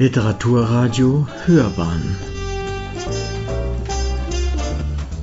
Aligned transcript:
Literaturradio 0.00 1.26
Hörbahn 1.44 2.16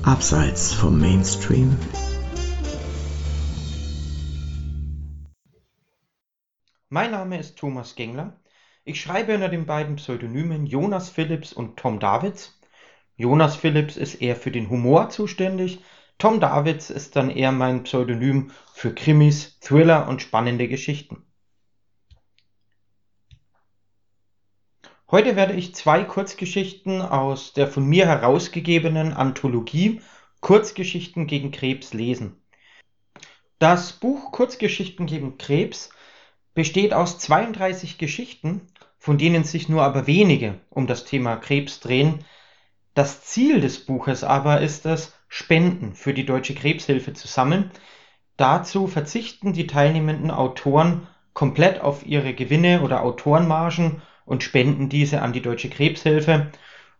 Abseits 0.03 0.73
vom 0.73 0.99
Mainstream 0.99 1.77
Mein 6.89 7.11
Name 7.11 7.39
ist 7.39 7.57
Thomas 7.57 7.95
Gengler. 7.95 8.41
Ich 8.83 8.99
schreibe 8.99 9.35
unter 9.35 9.47
den 9.47 9.65
beiden 9.65 9.95
Pseudonymen 9.95 10.65
Jonas 10.65 11.09
Phillips 11.09 11.53
und 11.53 11.77
Tom 11.77 12.01
Davids. 12.01 12.59
Jonas 13.15 13.55
Phillips 13.55 13.95
ist 13.95 14.15
eher 14.15 14.35
für 14.35 14.51
den 14.51 14.69
Humor 14.69 15.09
zuständig. 15.09 15.79
Tom 16.17 16.41
Davids 16.41 16.89
ist 16.89 17.15
dann 17.15 17.29
eher 17.29 17.53
mein 17.53 17.83
Pseudonym 17.83 18.51
für 18.73 18.93
Krimis, 18.93 19.57
Thriller 19.61 20.09
und 20.09 20.21
spannende 20.21 20.67
Geschichten. 20.67 21.24
Heute 25.11 25.35
werde 25.35 25.53
ich 25.53 25.75
zwei 25.75 26.03
Kurzgeschichten 26.03 26.99
aus 27.03 27.53
der 27.53 27.67
von 27.67 27.85
mir 27.85 28.07
herausgegebenen 28.07 29.13
Anthologie 29.13 30.01
Kurzgeschichten 30.41 31.27
gegen 31.27 31.51
Krebs 31.51 31.93
lesen. 31.93 32.41
Das 33.59 33.93
Buch 33.93 34.31
Kurzgeschichten 34.31 35.05
gegen 35.05 35.37
Krebs 35.37 35.91
besteht 36.55 36.91
aus 36.91 37.19
32 37.19 37.99
Geschichten, 37.99 38.61
von 38.97 39.19
denen 39.19 39.43
sich 39.43 39.69
nur 39.69 39.83
aber 39.83 40.07
wenige 40.07 40.59
um 40.71 40.87
das 40.87 41.05
Thema 41.05 41.35
Krebs 41.35 41.79
drehen. 41.81 42.25
Das 42.95 43.21
Ziel 43.21 43.61
des 43.61 43.85
Buches 43.85 44.23
aber 44.23 44.61
ist 44.61 44.87
es, 44.87 45.13
Spenden 45.27 45.93
für 45.93 46.15
die 46.15 46.25
Deutsche 46.25 46.55
Krebshilfe 46.55 47.13
zu 47.13 47.27
sammeln. 47.27 47.69
Dazu 48.37 48.87
verzichten 48.87 49.53
die 49.53 49.67
teilnehmenden 49.67 50.31
Autoren 50.31 51.07
komplett 51.35 51.79
auf 51.81 52.03
ihre 52.05 52.33
Gewinne 52.33 52.81
oder 52.81 53.03
Autorenmargen 53.03 54.01
und 54.25 54.43
spenden 54.43 54.89
diese 54.89 55.21
an 55.21 55.33
die 55.33 55.41
Deutsche 55.41 55.69
Krebshilfe. 55.69 56.51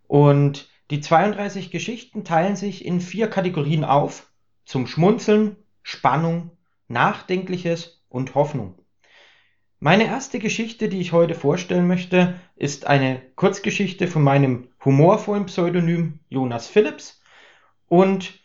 Und 0.07 0.69
die 0.91 1.01
32 1.01 1.71
Geschichten 1.71 2.23
teilen 2.23 2.55
sich 2.55 2.85
in 2.85 3.01
vier 3.01 3.27
Kategorien 3.27 3.83
auf. 3.83 4.29
Zum 4.65 4.87
Schmunzeln, 4.87 5.57
Spannung, 5.83 6.51
Nachdenkliches 6.87 8.03
und 8.09 8.35
Hoffnung. 8.35 8.75
Meine 9.79 10.05
erste 10.05 10.39
Geschichte, 10.39 10.89
die 10.89 11.01
ich 11.01 11.11
heute 11.11 11.35
vorstellen 11.35 11.87
möchte, 11.87 12.39
ist 12.55 12.87
eine 12.87 13.21
Kurzgeschichte 13.35 14.07
von 14.07 14.23
meinem 14.23 14.69
humorvollen 14.83 15.45
Pseudonym 15.47 16.19
Jonas 16.29 16.67
Phillips 16.67 17.21
und 17.87 18.39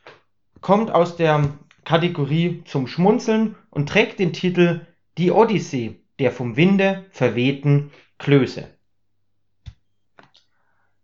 kommt 0.60 0.90
aus 0.90 1.16
der 1.16 1.54
Kategorie 1.84 2.62
zum 2.66 2.86
Schmunzeln 2.86 3.56
und 3.70 3.88
trägt 3.88 4.18
den 4.18 4.32
Titel 4.32 4.86
Die 5.16 5.30
Odyssee 5.30 6.00
der 6.18 6.30
vom 6.30 6.56
Winde 6.56 7.06
verwehten 7.10 7.90
Klöße. 8.20 8.68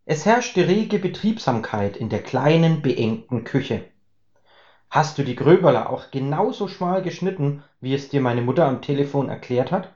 Es 0.05 0.27
herrschte 0.27 0.69
rege 0.69 0.99
Betriebsamkeit 0.99 1.97
in 1.97 2.11
der 2.11 2.23
kleinen, 2.23 2.83
beengten 2.83 3.43
Küche. 3.43 3.91
Hast 4.91 5.17
du 5.17 5.23
die 5.23 5.35
Gröberler 5.35 5.89
auch 5.89 6.11
genauso 6.11 6.69
schmal 6.69 7.01
geschnitten, 7.01 7.65
wie 7.81 7.95
es 7.95 8.11
dir 8.11 8.21
meine 8.21 8.43
Mutter 8.43 8.67
am 8.67 8.83
Telefon 8.83 9.31
erklärt 9.31 9.73
hat? 9.73 9.95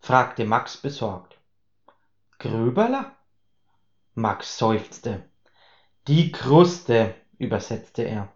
fragte 0.00 0.44
Max 0.44 0.76
besorgt. 0.76 1.38
Gröberler? 2.40 3.14
Max 4.14 4.58
seufzte. 4.58 5.22
Die 6.08 6.32
Kruste, 6.32 7.14
übersetzte 7.38 8.02
er. 8.02 8.34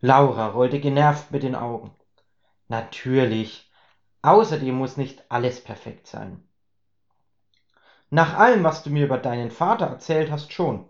Laura 0.00 0.48
rollte 0.48 0.80
genervt 0.80 1.30
mit 1.30 1.44
den 1.44 1.54
Augen. 1.54 1.94
Natürlich. 2.66 3.70
Außerdem 4.22 4.74
muss 4.74 4.96
nicht 4.96 5.30
alles 5.30 5.62
perfekt 5.62 6.08
sein. 6.08 6.47
Nach 8.10 8.38
allem, 8.38 8.64
was 8.64 8.82
du 8.82 8.90
mir 8.90 9.04
über 9.04 9.18
deinen 9.18 9.50
Vater 9.50 9.86
erzählt 9.86 10.30
hast, 10.30 10.52
schon. 10.52 10.88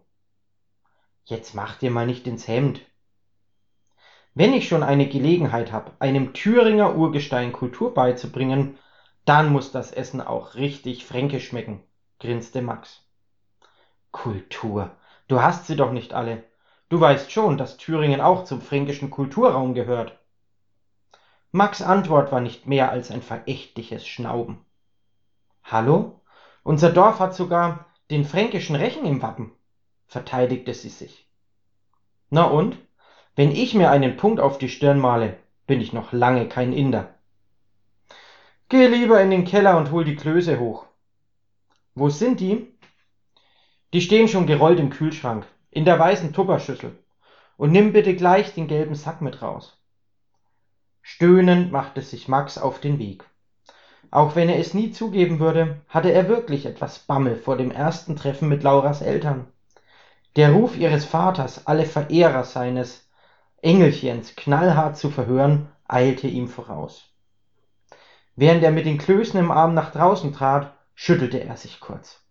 Jetzt 1.24 1.54
mach 1.54 1.76
dir 1.76 1.90
mal 1.90 2.06
nicht 2.06 2.26
ins 2.26 2.46
Hemd. 2.46 2.80
Wenn 4.34 4.52
ich 4.52 4.68
schon 4.68 4.84
eine 4.84 5.08
Gelegenheit 5.08 5.72
habe, 5.72 5.92
einem 5.98 6.32
Thüringer 6.32 6.94
Urgestein 6.94 7.52
Kultur 7.52 7.92
beizubringen, 7.92 8.78
dann 9.24 9.52
muss 9.52 9.72
das 9.72 9.90
Essen 9.90 10.20
auch 10.20 10.54
richtig 10.54 11.04
fränkisch 11.04 11.48
schmecken, 11.48 11.82
grinste 12.20 12.62
Max. 12.62 13.04
Kultur. 14.12 14.96
Du 15.26 15.42
hast 15.42 15.66
sie 15.66 15.76
doch 15.76 15.90
nicht 15.90 16.14
alle. 16.14 16.44
Du 16.88 17.00
weißt 17.00 17.32
schon, 17.32 17.58
dass 17.58 17.76
Thüringen 17.76 18.20
auch 18.20 18.44
zum 18.44 18.62
fränkischen 18.62 19.10
Kulturraum 19.10 19.74
gehört. 19.74 20.16
Max 21.50 21.82
Antwort 21.82 22.30
war 22.30 22.40
nicht 22.40 22.66
mehr 22.66 22.90
als 22.90 23.10
ein 23.10 23.22
verächtliches 23.22 24.06
Schnauben. 24.06 24.64
Hallo? 25.64 26.17
Unser 26.68 26.90
Dorf 26.90 27.18
hat 27.18 27.34
sogar 27.34 27.86
den 28.10 28.26
fränkischen 28.26 28.76
Rechen 28.76 29.06
im 29.06 29.22
Wappen, 29.22 29.52
verteidigte 30.06 30.74
sie 30.74 30.90
sich. 30.90 31.26
Na 32.28 32.44
und? 32.44 32.76
Wenn 33.36 33.52
ich 33.52 33.72
mir 33.72 33.90
einen 33.90 34.18
Punkt 34.18 34.38
auf 34.38 34.58
die 34.58 34.68
Stirn 34.68 35.00
male, 35.00 35.38
bin 35.66 35.80
ich 35.80 35.94
noch 35.94 36.12
lange 36.12 36.46
kein 36.46 36.74
Inder. 36.74 37.14
Geh 38.68 38.86
lieber 38.86 39.18
in 39.22 39.30
den 39.30 39.46
Keller 39.46 39.78
und 39.78 39.92
hol 39.92 40.04
die 40.04 40.16
Klöße 40.16 40.60
hoch. 40.60 40.84
Wo 41.94 42.10
sind 42.10 42.38
die? 42.38 42.70
Die 43.94 44.02
stehen 44.02 44.28
schon 44.28 44.46
gerollt 44.46 44.78
im 44.78 44.90
Kühlschrank, 44.90 45.46
in 45.70 45.86
der 45.86 45.98
weißen 45.98 46.34
Tupperschüssel. 46.34 46.94
Und 47.56 47.72
nimm 47.72 47.94
bitte 47.94 48.14
gleich 48.14 48.52
den 48.52 48.68
gelben 48.68 48.94
Sack 48.94 49.22
mit 49.22 49.40
raus. 49.40 49.80
Stöhnend 51.00 51.72
machte 51.72 52.02
sich 52.02 52.28
Max 52.28 52.58
auf 52.58 52.78
den 52.78 52.98
Weg. 52.98 53.24
Auch 54.10 54.36
wenn 54.36 54.48
er 54.48 54.58
es 54.58 54.72
nie 54.72 54.90
zugeben 54.90 55.38
würde, 55.38 55.80
hatte 55.88 56.10
er 56.10 56.28
wirklich 56.28 56.64
etwas 56.64 56.98
Bammel 56.98 57.36
vor 57.36 57.56
dem 57.56 57.70
ersten 57.70 58.16
Treffen 58.16 58.48
mit 58.48 58.62
Lauras 58.62 59.02
Eltern. 59.02 59.46
Der 60.36 60.52
Ruf 60.52 60.76
ihres 60.78 61.04
Vaters, 61.04 61.66
alle 61.66 61.84
Verehrer 61.84 62.44
seines 62.44 63.08
Engelchens 63.60 64.34
knallhart 64.34 64.96
zu 64.96 65.10
verhören, 65.10 65.68
eilte 65.86 66.26
ihm 66.26 66.48
voraus. 66.48 67.12
Während 68.36 68.62
er 68.62 68.70
mit 68.70 68.86
den 68.86 68.98
Klößen 68.98 69.38
im 69.38 69.50
Arm 69.50 69.74
nach 69.74 69.90
draußen 69.90 70.32
trat, 70.32 70.72
schüttelte 70.94 71.42
er 71.42 71.56
sich 71.56 71.80
kurz. 71.80 72.24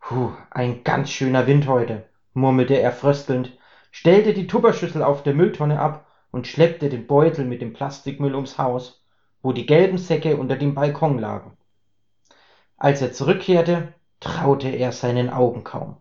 Puh, 0.00 0.32
ein 0.50 0.84
ganz 0.84 1.10
schöner 1.10 1.46
Wind 1.46 1.68
heute, 1.68 2.08
murmelte 2.34 2.74
er 2.74 2.92
fröstelnd, 2.92 3.56
stellte 3.92 4.34
die 4.34 4.46
Tupperschüssel 4.46 5.02
auf 5.02 5.22
der 5.22 5.34
Mülltonne 5.34 5.80
ab 5.80 6.06
und 6.32 6.46
schleppte 6.46 6.88
den 6.88 7.06
Beutel 7.06 7.44
mit 7.44 7.62
dem 7.62 7.72
Plastikmüll 7.72 8.34
ums 8.34 8.58
Haus 8.58 9.01
wo 9.42 9.52
die 9.52 9.66
gelben 9.66 9.98
Säcke 9.98 10.36
unter 10.36 10.56
dem 10.56 10.74
Balkon 10.74 11.18
lagen. 11.18 11.56
Als 12.76 13.02
er 13.02 13.12
zurückkehrte, 13.12 13.92
traute 14.20 14.68
er 14.68 14.92
seinen 14.92 15.30
Augen 15.30 15.64
kaum. 15.64 15.96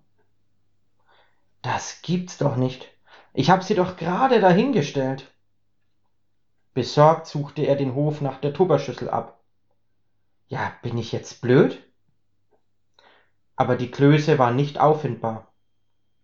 Das 1.61 2.01
gibt's 2.01 2.37
doch 2.37 2.55
nicht. 2.55 2.87
Ich 3.33 3.49
hab 3.49 3.63
sie 3.63 3.75
doch 3.75 3.97
gerade 3.97 4.39
dahingestellt. 4.39 5.31
Besorgt 6.73 7.27
suchte 7.27 7.63
er 7.63 7.75
den 7.75 7.95
Hof 7.95 8.21
nach 8.21 8.39
der 8.39 8.53
Tupperschüssel 8.53 9.09
ab. 9.09 9.39
Ja, 10.47 10.73
bin 10.81 10.97
ich 10.97 11.11
jetzt 11.11 11.41
blöd? 11.41 11.83
Aber 13.55 13.75
die 13.75 13.91
Klöße 13.91 14.39
waren 14.39 14.55
nicht 14.55 14.79
auffindbar. 14.79 15.53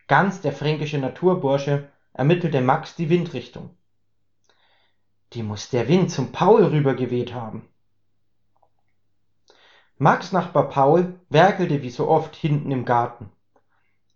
Ganz 0.08 0.42
der 0.42 0.54
fränkische 0.54 0.98
Naturbursche 0.98 1.90
ermittelte 2.14 2.62
Max 2.62 2.96
die 2.96 3.10
Windrichtung. 3.10 3.78
Die 5.34 5.44
muss 5.44 5.70
der 5.70 5.88
Wind 5.88 6.12
zum 6.12 6.32
Paul 6.32 6.64
rübergeweht 6.64 7.34
haben. 7.34 7.68
Max 9.98 10.32
Nachbar 10.32 10.70
Paul 10.70 11.20
werkelte 11.30 11.82
wie 11.82 11.90
so 11.90 12.08
oft 12.08 12.36
hinten 12.36 12.72
im 12.72 12.86
Garten. 12.86 13.32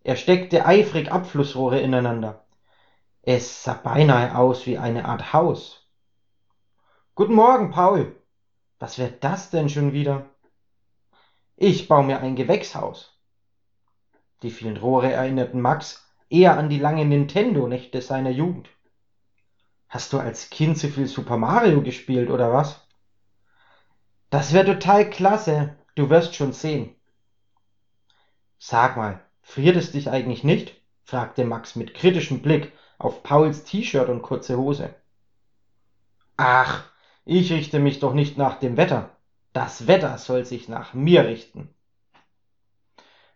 Er 0.04 0.16
steckte 0.16 0.66
eifrig 0.66 1.12
Abflussrohre 1.12 1.80
ineinander. 1.80 2.46
Es 3.24 3.64
sah 3.64 3.74
beinahe 3.74 4.36
aus 4.36 4.66
wie 4.66 4.78
eine 4.78 5.06
Art 5.06 5.34
Haus. 5.34 5.88
Guten 7.14 7.34
Morgen, 7.34 7.72
Paul. 7.72 8.16
Was 8.80 8.98
wird 8.98 9.24
das 9.24 9.50
denn 9.52 9.70
schon 9.70 9.94
wieder? 9.94 10.26
Ich 11.56 11.88
baue 11.88 12.04
mir 12.04 12.20
ein 12.20 12.36
Gewächshaus. 12.36 13.16
Die 14.42 14.50
vielen 14.50 14.78
Rohre 14.78 15.12
erinnerten 15.12 15.62
Max 15.62 16.08
eher 16.30 16.58
an 16.58 16.70
die 16.70 16.80
langen 16.80 17.10
Nintendo-Nächte 17.10 18.02
seiner 18.02 18.32
Jugend. 18.32 18.70
Hast 19.92 20.14
du 20.14 20.20
als 20.20 20.50
Kind 20.50 20.78
zu 20.78 20.88
viel 20.88 21.06
Super 21.06 21.36
Mario 21.36 21.82
gespielt 21.82 22.30
oder 22.30 22.54
was? 22.54 22.80
Das 24.30 24.54
wäre 24.54 24.66
total 24.66 25.10
klasse. 25.10 25.76
Du 25.96 26.10
wirst 26.10 26.34
schon 26.34 26.54
sehen. 26.54 26.96
Sag 28.58 28.96
mal, 28.96 29.22
friert 29.42 29.76
es 29.76 29.92
dich 29.92 30.10
eigentlich 30.10 30.46
nicht? 30.46 30.82
fragte 31.04 31.44
Max 31.44 31.76
mit 31.76 31.94
kritischem 31.94 32.42
Blick 32.42 32.72
auf 33.00 33.22
Pauls 33.22 33.66
T-Shirt 33.66 34.08
und 34.08 34.22
kurze 34.22 34.58
Hose. 34.58 34.96
Ach, 36.38 36.86
ich 37.26 37.52
richte 37.52 37.80
mich 37.80 38.00
doch 38.00 38.14
nicht 38.14 38.38
nach 38.38 38.60
dem 38.60 38.78
Wetter. 38.78 39.18
Das 39.52 39.88
Wetter 39.88 40.18
soll 40.18 40.46
sich 40.46 40.70
nach 40.70 40.94
mir 40.94 41.26
richten. 41.26 41.68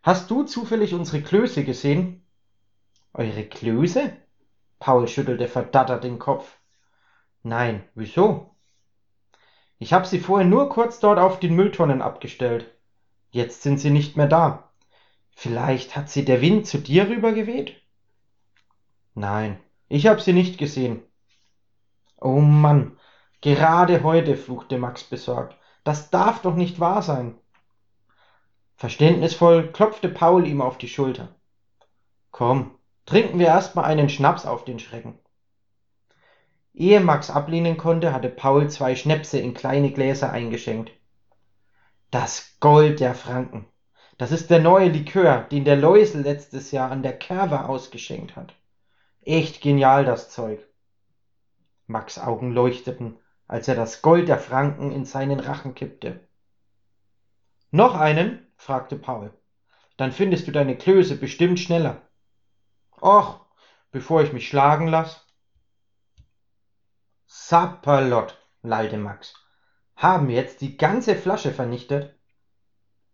Hast 0.03 0.31
du 0.31 0.43
zufällig 0.43 0.93
unsere 0.93 1.21
Klöße 1.21 1.65
gesehen? 1.65 2.25
Eure 3.11 3.43
Klöße? 3.43 4.15
Paul 4.85 5.07
schüttelte 5.07 5.47
verdattert 5.47 6.03
den 6.03 6.19
Kopf. 6.19 6.59
Nein, 7.41 7.89
wieso? 7.95 8.55
Ich 9.79 9.93
habe 9.93 10.05
sie 10.05 10.19
vorhin 10.19 10.51
nur 10.51 10.69
kurz 10.69 10.99
dort 10.99 11.17
auf 11.17 11.39
den 11.39 11.55
Mülltonnen 11.55 12.03
abgestellt. 12.03 12.71
Jetzt 13.31 13.63
sind 13.63 13.79
sie 13.79 13.89
nicht 13.89 14.15
mehr 14.15 14.27
da. 14.27 14.69
Vielleicht 15.31 15.95
hat 15.95 16.11
sie 16.11 16.23
der 16.23 16.39
Wind 16.39 16.67
zu 16.67 16.77
dir 16.77 17.09
rübergeweht? 17.09 17.81
Nein, 19.15 19.59
ich 19.89 20.05
hab 20.05 20.21
sie 20.21 20.33
nicht 20.33 20.59
gesehen. 20.59 21.01
Oh 22.21 22.39
Mann, 22.41 22.95
gerade 23.41 24.03
heute, 24.03 24.37
fluchte 24.37 24.77
Max 24.77 25.03
besorgt. 25.03 25.57
Das 25.83 26.11
darf 26.11 26.43
doch 26.43 26.53
nicht 26.53 26.79
wahr 26.79 27.01
sein. 27.01 27.39
Verständnisvoll 28.75 29.71
klopfte 29.71 30.09
Paul 30.09 30.45
ihm 30.45 30.61
auf 30.61 30.77
die 30.77 30.89
Schulter. 30.89 31.33
Komm, 32.29 32.77
trinken 33.05 33.39
wir 33.39 33.47
erst 33.47 33.75
mal 33.75 33.83
einen 33.83 34.09
Schnaps 34.09 34.45
auf 34.45 34.65
den 34.65 34.79
Schrecken. 34.79 35.19
Ehe 36.73 36.99
Max 36.99 37.29
ablehnen 37.29 37.77
konnte, 37.77 38.13
hatte 38.13 38.29
Paul 38.29 38.69
zwei 38.69 38.95
Schnäpse 38.95 39.39
in 39.39 39.53
kleine 39.53 39.91
Gläser 39.91 40.31
eingeschenkt. 40.31 40.91
Das 42.11 42.57
Gold 42.59 42.99
der 42.99 43.15
Franken. 43.15 43.67
Das 44.17 44.31
ist 44.31 44.49
der 44.49 44.59
neue 44.59 44.89
Likör, 44.89 45.41
den 45.51 45.65
der 45.65 45.75
Läusel 45.75 46.21
letztes 46.21 46.71
Jahr 46.71 46.91
an 46.91 47.03
der 47.03 47.17
Kerwe 47.17 47.67
ausgeschenkt 47.67 48.35
hat. 48.35 48.55
Echt 49.21 49.61
genial, 49.61 50.05
das 50.05 50.29
Zeug. 50.29 50.59
Max 51.87 52.17
Augen 52.17 52.51
leuchteten, 52.51 53.17
als 53.47 53.67
er 53.67 53.75
das 53.75 54.01
Gold 54.01 54.27
der 54.27 54.39
Franken 54.39 54.91
in 54.91 55.05
seinen 55.05 55.39
Rachen 55.39 55.75
kippte. 55.75 56.27
Noch 57.71 57.95
einen? 57.95 58.47
fragte 58.57 58.95
Paul. 58.95 59.31
Dann 59.97 60.11
findest 60.11 60.47
du 60.47 60.51
deine 60.51 60.77
Klöße 60.77 61.15
bestimmt 61.17 61.59
schneller. 61.59 62.01
Och, 63.01 63.39
bevor 63.91 64.23
ich 64.23 64.33
mich 64.33 64.47
schlagen 64.47 64.87
lass. 64.87 65.21
Sapperlot, 67.25 68.37
lallte 68.61 68.97
Max. 68.97 69.33
Haben 69.95 70.27
wir 70.27 70.35
jetzt 70.35 70.61
die 70.61 70.77
ganze 70.77 71.15
Flasche 71.15 71.53
vernichtet? 71.53 72.17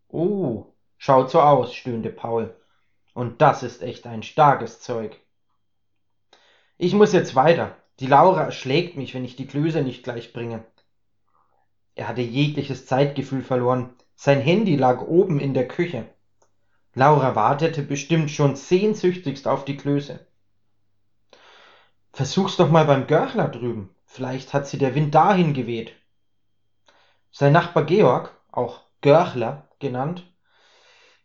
Oh, 0.07 0.73
schaut 0.97 1.31
so 1.31 1.41
aus, 1.41 1.73
stöhnte 1.73 2.09
Paul. 2.09 2.55
Und 3.13 3.41
das 3.41 3.63
ist 3.63 3.81
echt 3.81 4.07
ein 4.07 4.23
starkes 4.23 4.79
Zeug. 4.79 5.19
Ich 6.77 6.93
muss 6.93 7.13
jetzt 7.13 7.35
weiter. 7.35 7.77
Die 7.99 8.07
Laura 8.07 8.43
erschlägt 8.43 8.97
mich, 8.97 9.13
wenn 9.13 9.25
ich 9.25 9.35
die 9.35 9.47
Klöße 9.47 9.81
nicht 9.81 10.03
gleich 10.03 10.33
bringe. 10.33 10.65
Er 11.93 12.07
hatte 12.07 12.21
jegliches 12.21 12.85
Zeitgefühl 12.85 13.43
verloren. 13.43 13.93
Sein 14.15 14.41
Handy 14.41 14.75
lag 14.75 15.01
oben 15.01 15.39
in 15.39 15.53
der 15.53 15.67
Küche. 15.67 16.07
Laura 16.93 17.35
wartete 17.35 17.83
bestimmt 17.83 18.31
schon 18.31 18.55
sehnsüchtigst 18.55 19.47
auf 19.47 19.63
die 19.65 19.77
Klöße. 19.77 20.25
Versuch's 22.11 22.57
doch 22.57 22.69
mal 22.69 22.85
beim 22.85 23.07
Görchler 23.07 23.47
drüben. 23.47 23.95
Vielleicht 24.05 24.53
hat 24.53 24.67
sie 24.67 24.77
der 24.77 24.93
Wind 24.93 25.15
dahin 25.15 25.53
geweht. 25.53 25.93
Sein 27.31 27.53
Nachbar 27.53 27.85
Georg, 27.85 28.35
auch 28.51 28.81
Görchler 28.99 29.69
genannt, 29.79 30.27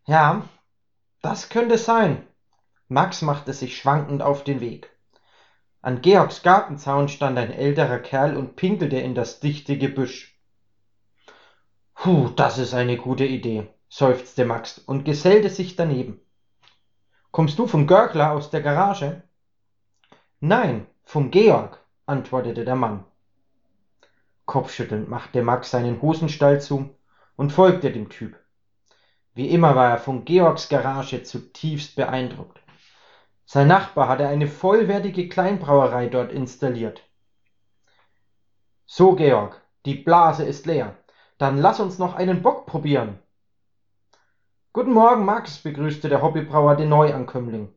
ja, 0.07 0.49
das 1.21 1.49
könnte 1.49 1.79
sein. 1.79 2.25
Max 2.87 3.23
machte 3.23 3.53
sich 3.53 3.77
schwankend 3.77 4.23
auf 4.23 4.45
den 4.45 4.61
Weg. 4.61 4.89
An 5.83 6.01
Georgs 6.01 6.43
Gartenzaun 6.45 7.09
stand 7.09 7.37
ein 7.39 7.53
älterer 7.53 7.99
Kerl 7.99 8.37
und 8.37 8.55
pinkelte 8.55 8.99
in 8.99 9.17
das 9.17 9.41
dichte 9.41 9.77
Gebüsch. 9.77 10.41
Puh, 11.95 12.29
das 12.29 12.59
ist 12.59 12.75
eine 12.75 12.97
gute 12.97 13.25
Idee, 13.25 13.69
seufzte 13.89 14.45
Max 14.45 14.79
und 14.79 15.05
gesellte 15.05 15.51
sich 15.51 15.77
daneben. 15.77 16.21
Kommst 17.31 17.59
du 17.59 17.67
vom 17.67 17.87
Görgler 17.87 18.33
aus 18.33 18.51
der 18.51 18.63
Garage? 18.63 19.23
Nein, 20.41 20.87
vom 21.05 21.31
Georg, 21.31 21.79
antwortete 22.07 22.65
der 22.65 22.77
Mann. 22.77 23.05
Kopfschüttelnd 24.47 25.09
machte 25.09 25.43
Max 25.43 25.71
seinen 25.71 26.01
Hosenstall 26.01 26.61
zu 26.61 26.97
und 27.37 27.53
folgte 27.53 27.93
dem 27.93 28.09
Typ. 28.09 28.39
Wie 29.35 29.51
immer 29.51 29.75
war 29.75 29.91
er 29.91 29.99
von 29.99 30.25
Georgs 30.25 30.69
Garage 30.69 31.23
zutiefst 31.23 31.97
beeindruckt. 31.97 32.61
Sein 33.45 33.69
Nachbar 33.69 34.09
hatte 34.09 34.27
eine 34.27 34.49
vollwertige 34.49 35.29
Kleinbrauerei 35.29 36.09
dort 36.09 36.33
installiert. 36.33 37.03
So, 38.87 39.15
Georg, 39.15 39.61
die 39.85 39.95
Blase 39.95 40.45
ist 40.45 40.65
leer. 40.67 40.97
Dann 41.39 41.59
lass 41.59 41.81
uns 41.81 41.99
noch 41.99 42.15
einen 42.15 42.43
Bock 42.43 42.67
probieren. 42.67 43.19
Guten 44.77 44.93
Morgen, 44.93 45.25
Max, 45.25 45.57
begrüßte 45.57 46.11
der 46.11 46.21
Hobbybrauer 46.21 46.77
den 46.77 46.91
Neuankömmling. 46.91 47.73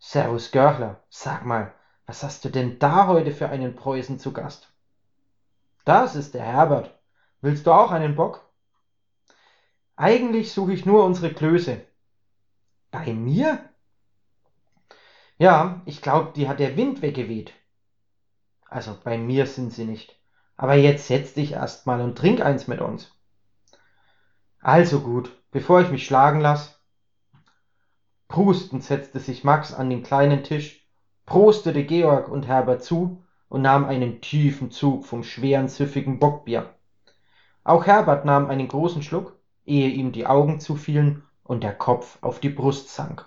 Servus, 0.00 0.50
Görchler. 0.50 1.00
Sag 1.10 1.46
mal, 1.46 1.72
was 2.06 2.24
hast 2.24 2.44
du 2.44 2.48
denn 2.48 2.80
da 2.80 3.06
heute 3.06 3.30
für 3.30 3.50
einen 3.50 3.76
Preußen 3.76 4.18
zu 4.18 4.32
Gast? 4.32 4.68
Das 5.84 6.16
ist 6.16 6.34
der 6.34 6.42
Herbert. 6.42 6.98
Willst 7.40 7.68
du 7.68 7.70
auch 7.70 7.92
einen 7.92 8.16
Bock? 8.16 8.50
Eigentlich 9.94 10.52
suche 10.52 10.72
ich 10.72 10.86
nur 10.86 11.04
unsere 11.04 11.32
Klöße. 11.32 11.80
Bei 12.90 13.12
mir? 13.12 13.60
Ja, 15.38 15.82
ich 15.84 16.02
glaube, 16.02 16.32
die 16.34 16.48
hat 16.48 16.58
der 16.58 16.76
Wind 16.76 17.00
weggeweht. 17.00 17.52
Also 18.68 18.98
bei 19.04 19.16
mir 19.16 19.46
sind 19.46 19.72
sie 19.72 19.84
nicht. 19.84 20.20
Aber 20.56 20.74
jetzt 20.74 21.06
setz 21.06 21.32
dich 21.32 21.52
erst 21.52 21.86
mal 21.86 22.00
und 22.00 22.18
trink 22.18 22.40
eins 22.40 22.66
mit 22.66 22.80
uns. 22.80 23.15
Also 24.66 24.98
gut, 24.98 25.30
bevor 25.52 25.80
ich 25.80 25.92
mich 25.92 26.04
schlagen 26.04 26.40
lass. 26.40 26.82
Prustend 28.26 28.82
setzte 28.82 29.20
sich 29.20 29.44
Max 29.44 29.72
an 29.72 29.88
den 29.88 30.02
kleinen 30.02 30.42
Tisch 30.42 30.84
prostete 31.24 31.84
Georg 31.84 32.26
und 32.26 32.48
Herbert 32.48 32.82
zu 32.82 33.22
und 33.48 33.62
nahm 33.62 33.84
einen 33.84 34.20
tiefen 34.20 34.72
Zug 34.72 35.06
vom 35.06 35.22
schweren, 35.22 35.68
süffigen 35.68 36.18
Bockbier. 36.18 36.74
Auch 37.62 37.86
Herbert 37.86 38.24
nahm 38.24 38.50
einen 38.50 38.66
großen 38.66 39.02
Schluck, 39.02 39.38
ehe 39.64 39.88
ihm 39.88 40.10
die 40.10 40.26
Augen 40.26 40.58
zufielen 40.58 41.22
und 41.44 41.62
der 41.62 41.78
Kopf 41.78 42.18
auf 42.20 42.40
die 42.40 42.48
Brust 42.48 42.88
sank. 42.88 43.24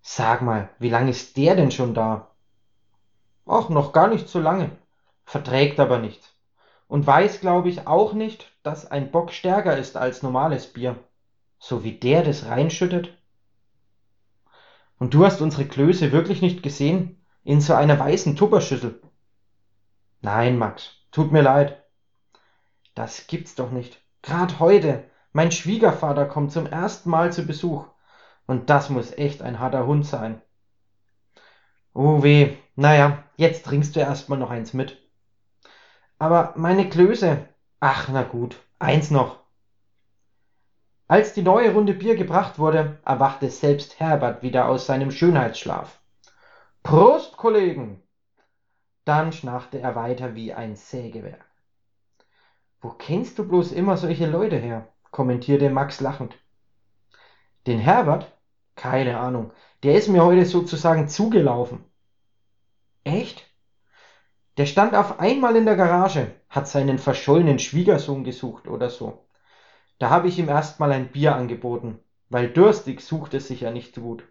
Sag 0.00 0.40
mal, 0.40 0.70
wie 0.78 0.88
lang 0.88 1.08
ist 1.08 1.36
der 1.36 1.56
denn 1.56 1.72
schon 1.72 1.92
da? 1.92 2.34
Ach, 3.44 3.68
noch 3.68 3.92
gar 3.92 4.08
nicht 4.08 4.30
so 4.30 4.40
lange, 4.40 4.70
verträgt 5.26 5.78
aber 5.78 5.98
nichts. 5.98 6.37
Und 6.88 7.06
weiß, 7.06 7.40
glaube 7.40 7.68
ich, 7.68 7.86
auch 7.86 8.12
nicht, 8.12 8.50
dass 8.62 8.90
ein 8.90 9.12
Bock 9.12 9.32
stärker 9.32 9.76
ist 9.76 9.96
als 9.96 10.22
normales 10.22 10.66
Bier. 10.72 10.96
So 11.58 11.84
wie 11.84 11.92
der 11.92 12.22
das 12.22 12.46
reinschüttet, 12.46 13.18
und 14.98 15.14
du 15.14 15.24
hast 15.24 15.40
unsere 15.40 15.64
Klöße 15.64 16.12
wirklich 16.12 16.42
nicht 16.42 16.62
gesehen? 16.62 17.24
In 17.44 17.60
so 17.60 17.74
einer 17.74 17.98
weißen 17.98 18.36
Tupperschüssel. 18.36 19.00
Nein, 20.20 20.58
Max, 20.58 20.90
tut 21.12 21.32
mir 21.32 21.42
leid. 21.42 21.84
Das 22.94 23.26
gibt's 23.28 23.54
doch 23.54 23.70
nicht. 23.70 24.02
Grad 24.22 24.58
heute. 24.58 25.04
Mein 25.32 25.52
Schwiegervater 25.52 26.26
kommt 26.26 26.52
zum 26.52 26.66
ersten 26.66 27.10
Mal 27.10 27.32
zu 27.32 27.46
Besuch. 27.46 27.86
Und 28.46 28.70
das 28.70 28.90
muss 28.90 29.12
echt 29.12 29.40
ein 29.40 29.60
harter 29.60 29.86
Hund 29.86 30.04
sein. 30.04 30.42
Oh 31.94 32.22
weh. 32.22 32.56
Naja, 32.74 33.22
jetzt 33.36 33.66
trinkst 33.66 33.94
du 33.94 34.00
erstmal 34.00 34.38
noch 34.38 34.50
eins 34.50 34.74
mit. 34.74 35.07
Aber 36.18 36.52
meine 36.56 36.88
Klöße. 36.88 37.46
Ach, 37.80 38.08
na 38.08 38.22
gut. 38.22 38.58
Eins 38.78 39.10
noch. 39.10 39.40
Als 41.06 41.32
die 41.32 41.42
neue 41.42 41.72
Runde 41.72 41.94
Bier 41.94 42.16
gebracht 42.16 42.58
wurde, 42.58 42.98
erwachte 43.04 43.48
selbst 43.50 43.98
Herbert 43.98 44.42
wieder 44.42 44.68
aus 44.68 44.86
seinem 44.86 45.10
Schönheitsschlaf. 45.10 46.00
Prost, 46.82 47.36
Kollegen! 47.36 48.02
Dann 49.04 49.32
schnarchte 49.32 49.80
er 49.80 49.94
weiter 49.94 50.34
wie 50.34 50.52
ein 50.52 50.76
Sägewerk. 50.76 51.46
Wo 52.80 52.90
kennst 52.90 53.38
du 53.38 53.48
bloß 53.48 53.72
immer 53.72 53.96
solche 53.96 54.26
Leute 54.26 54.56
her? 54.56 54.92
kommentierte 55.10 55.70
Max 55.70 56.00
lachend. 56.00 56.38
Den 57.66 57.78
Herbert? 57.78 58.30
Keine 58.76 59.18
Ahnung. 59.18 59.52
Der 59.82 59.94
ist 59.94 60.08
mir 60.08 60.24
heute 60.24 60.44
sozusagen 60.44 61.08
zugelaufen. 61.08 61.84
Echt? 63.04 63.47
Der 64.58 64.66
stand 64.66 64.96
auf 64.96 65.20
einmal 65.20 65.54
in 65.54 65.66
der 65.66 65.76
Garage, 65.76 66.34
hat 66.50 66.66
seinen 66.66 66.98
verschollenen 66.98 67.60
Schwiegersohn 67.60 68.24
gesucht 68.24 68.66
oder 68.66 68.90
so. 68.90 69.24
Da 70.00 70.10
habe 70.10 70.26
ich 70.26 70.36
ihm 70.36 70.48
erstmal 70.48 70.90
ein 70.90 71.12
Bier 71.12 71.36
angeboten, 71.36 72.00
weil 72.28 72.48
durstig 72.48 73.00
sucht 73.00 73.34
es 73.34 73.46
sich 73.46 73.60
ja 73.60 73.70
nicht 73.70 73.94
gut. 73.94 74.24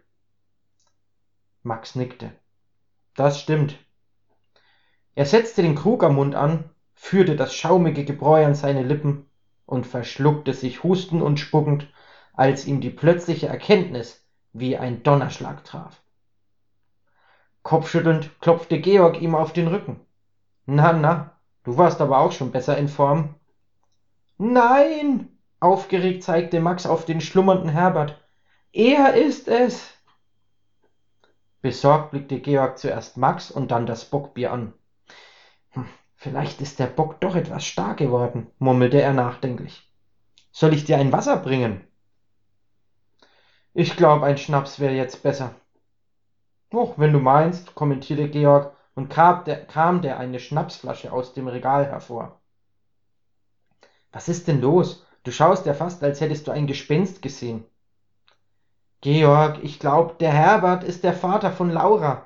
Max 1.62 1.94
nickte. 1.94 2.30
Das 3.14 3.40
stimmt. 3.40 3.78
Er 5.14 5.24
setzte 5.24 5.62
den 5.62 5.74
Krug 5.74 6.04
am 6.04 6.16
Mund 6.16 6.34
an, 6.34 6.68
führte 6.94 7.34
das 7.34 7.54
schaumige 7.54 8.04
Gebräu 8.04 8.44
an 8.44 8.54
seine 8.54 8.82
Lippen 8.82 9.30
und 9.64 9.86
verschluckte 9.86 10.52
sich 10.52 10.82
hustend 10.82 11.22
und 11.22 11.40
spuckend, 11.40 11.90
als 12.34 12.66
ihm 12.66 12.82
die 12.82 12.90
plötzliche 12.90 13.48
Erkenntnis 13.48 14.28
wie 14.52 14.76
ein 14.76 15.02
Donnerschlag 15.02 15.64
traf. 15.64 16.02
Kopfschüttelnd 17.62 18.38
klopfte 18.40 18.78
Georg 18.78 19.22
ihm 19.22 19.34
auf 19.34 19.54
den 19.54 19.68
Rücken. 19.68 20.04
Na, 20.70 20.92
na, 20.92 21.32
du 21.64 21.78
warst 21.78 21.98
aber 22.02 22.18
auch 22.18 22.30
schon 22.30 22.52
besser 22.52 22.76
in 22.76 22.88
Form. 22.88 23.34
Nein, 24.36 25.38
Aufgeregt 25.60 26.22
zeigte 26.22 26.60
Max 26.60 26.84
auf 26.84 27.06
den 27.06 27.22
schlummernden 27.22 27.70
Herbert. 27.70 28.22
Er 28.72 29.14
ist 29.14 29.48
es! 29.48 29.94
Besorgt 31.62 32.10
blickte 32.10 32.38
Georg 32.38 32.76
zuerst 32.76 33.16
Max 33.16 33.50
und 33.50 33.70
dann 33.70 33.86
das 33.86 34.04
Bockbier 34.04 34.52
an. 34.52 34.74
Hm, 35.70 35.86
vielleicht 36.16 36.60
ist 36.60 36.78
der 36.78 36.86
Bock 36.86 37.18
doch 37.20 37.34
etwas 37.34 37.64
stark 37.64 37.96
geworden, 37.96 38.48
murmelte 38.58 39.00
er 39.00 39.14
nachdenklich. 39.14 39.90
Soll 40.52 40.74
ich 40.74 40.84
dir 40.84 40.98
ein 40.98 41.12
Wasser 41.12 41.38
bringen? 41.38 41.82
Ich 43.72 43.96
glaube, 43.96 44.26
ein 44.26 44.36
Schnaps 44.36 44.80
wäre 44.80 44.94
jetzt 44.94 45.22
besser. 45.22 45.54
Och, 46.74 46.98
wenn 46.98 47.14
du 47.14 47.20
meinst, 47.20 47.74
kommentierte 47.74 48.28
Georg 48.28 48.77
und 48.98 49.10
kam 49.10 49.44
der, 49.44 49.64
kam 49.64 50.02
der 50.02 50.18
eine 50.18 50.40
Schnapsflasche 50.40 51.12
aus 51.12 51.32
dem 51.32 51.46
Regal 51.46 51.86
hervor. 51.86 52.40
Was 54.10 54.28
ist 54.28 54.48
denn 54.48 54.60
los? 54.60 55.06
Du 55.22 55.30
schaust 55.30 55.66
ja 55.66 55.72
fast, 55.72 56.02
als 56.02 56.20
hättest 56.20 56.48
du 56.48 56.50
ein 56.50 56.66
Gespenst 56.66 57.22
gesehen. 57.22 57.64
Georg, 59.00 59.62
ich 59.62 59.78
glaube, 59.78 60.14
der 60.18 60.32
Herbert 60.32 60.82
ist 60.82 61.04
der 61.04 61.12
Vater 61.14 61.52
von 61.52 61.70
Laura. 61.70 62.24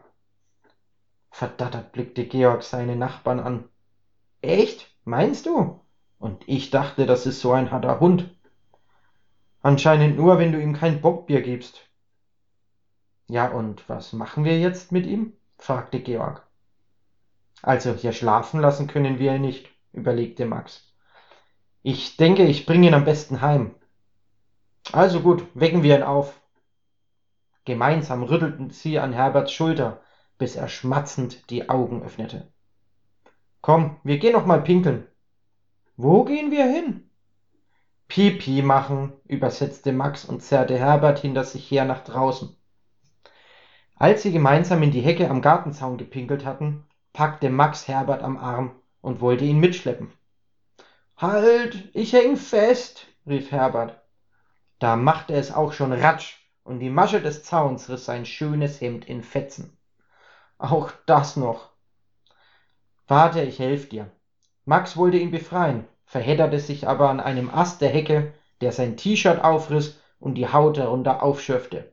Verdattert 1.30 1.92
blickte 1.92 2.24
Georg 2.24 2.62
seine 2.62 2.96
Nachbarn 2.96 3.40
an. 3.40 3.68
Echt? 4.40 4.90
Meinst 5.04 5.44
du? 5.44 5.78
Und 6.18 6.42
ich 6.48 6.70
dachte, 6.70 7.04
das 7.04 7.26
ist 7.26 7.40
so 7.40 7.52
ein 7.52 7.70
harter 7.70 8.00
Hund. 8.00 8.34
Anscheinend 9.60 10.16
nur, 10.16 10.38
wenn 10.38 10.52
du 10.52 10.58
ihm 10.58 10.72
kein 10.72 11.02
Bockbier 11.02 11.42
gibst. 11.42 11.86
Ja, 13.28 13.48
und 13.48 13.86
was 13.90 14.14
machen 14.14 14.44
wir 14.44 14.58
jetzt 14.58 14.90
mit 14.90 15.04
ihm? 15.04 15.34
fragte 15.58 16.00
Georg. 16.00 16.46
Also 17.62 17.94
hier 17.94 18.12
schlafen 18.12 18.60
lassen 18.60 18.88
können 18.88 19.20
wir 19.20 19.36
ihn 19.36 19.42
nicht, 19.42 19.70
überlegte 19.92 20.44
Max. 20.46 20.92
Ich 21.82 22.16
denke, 22.16 22.44
ich 22.44 22.66
bringe 22.66 22.88
ihn 22.88 22.94
am 22.94 23.04
besten 23.04 23.40
heim. 23.40 23.74
Also 24.90 25.20
gut, 25.20 25.46
wecken 25.54 25.84
wir 25.84 25.96
ihn 25.96 26.02
auf. 26.02 26.40
Gemeinsam 27.64 28.24
rüttelten 28.24 28.70
sie 28.70 28.98
an 28.98 29.12
Herberts 29.12 29.52
Schulter, 29.52 30.00
bis 30.38 30.56
er 30.56 30.68
schmatzend 30.68 31.48
die 31.50 31.68
Augen 31.68 32.02
öffnete. 32.02 32.52
Komm, 33.60 34.00
wir 34.02 34.18
gehen 34.18 34.32
noch 34.32 34.46
mal 34.46 34.60
pinkeln. 34.60 35.06
Wo 35.96 36.24
gehen 36.24 36.50
wir 36.50 36.66
hin? 36.66 37.08
Pipi 38.08 38.60
machen, 38.62 39.12
übersetzte 39.26 39.92
Max 39.92 40.24
und 40.24 40.42
zerrte 40.42 40.76
Herbert 40.76 41.20
hinter 41.20 41.44
sich 41.44 41.70
her 41.70 41.84
nach 41.84 42.02
draußen. 42.02 42.56
Als 43.94 44.22
sie 44.22 44.32
gemeinsam 44.32 44.82
in 44.82 44.90
die 44.90 45.00
Hecke 45.00 45.30
am 45.30 45.42
Gartenzaun 45.42 45.96
gepinkelt 45.96 46.44
hatten, 46.44 46.84
packte 47.12 47.50
Max 47.50 47.88
Herbert 47.88 48.22
am 48.22 48.38
Arm 48.38 48.80
und 49.00 49.20
wollte 49.20 49.44
ihn 49.44 49.58
mitschleppen. 49.58 50.10
Halt, 51.16 51.90
ich 51.94 52.12
häng 52.12 52.36
fest, 52.36 53.06
rief 53.26 53.50
Herbert. 53.50 54.02
Da 54.78 54.96
machte 54.96 55.34
es 55.34 55.52
auch 55.52 55.72
schon 55.72 55.92
Ratsch 55.92 56.36
und 56.64 56.80
die 56.80 56.90
Masche 56.90 57.20
des 57.20 57.42
Zauns 57.42 57.88
riss 57.88 58.04
sein 58.04 58.24
schönes 58.24 58.80
Hemd 58.80 59.04
in 59.04 59.22
Fetzen. 59.22 59.76
Auch 60.58 60.90
das 61.06 61.36
noch. 61.36 61.70
Warte, 63.06 63.42
ich 63.42 63.58
helf 63.58 63.88
dir. 63.88 64.10
Max 64.64 64.96
wollte 64.96 65.18
ihn 65.18 65.30
befreien, 65.30 65.86
verhedderte 66.04 66.58
sich 66.58 66.88
aber 66.88 67.10
an 67.10 67.20
einem 67.20 67.50
Ast 67.50 67.80
der 67.80 67.90
Hecke, 67.90 68.32
der 68.60 68.72
sein 68.72 68.96
T-Shirt 68.96 69.42
aufriss 69.42 69.98
und 70.18 70.34
die 70.34 70.48
Haut 70.48 70.78
darunter 70.78 71.22
aufschürfte. 71.22 71.92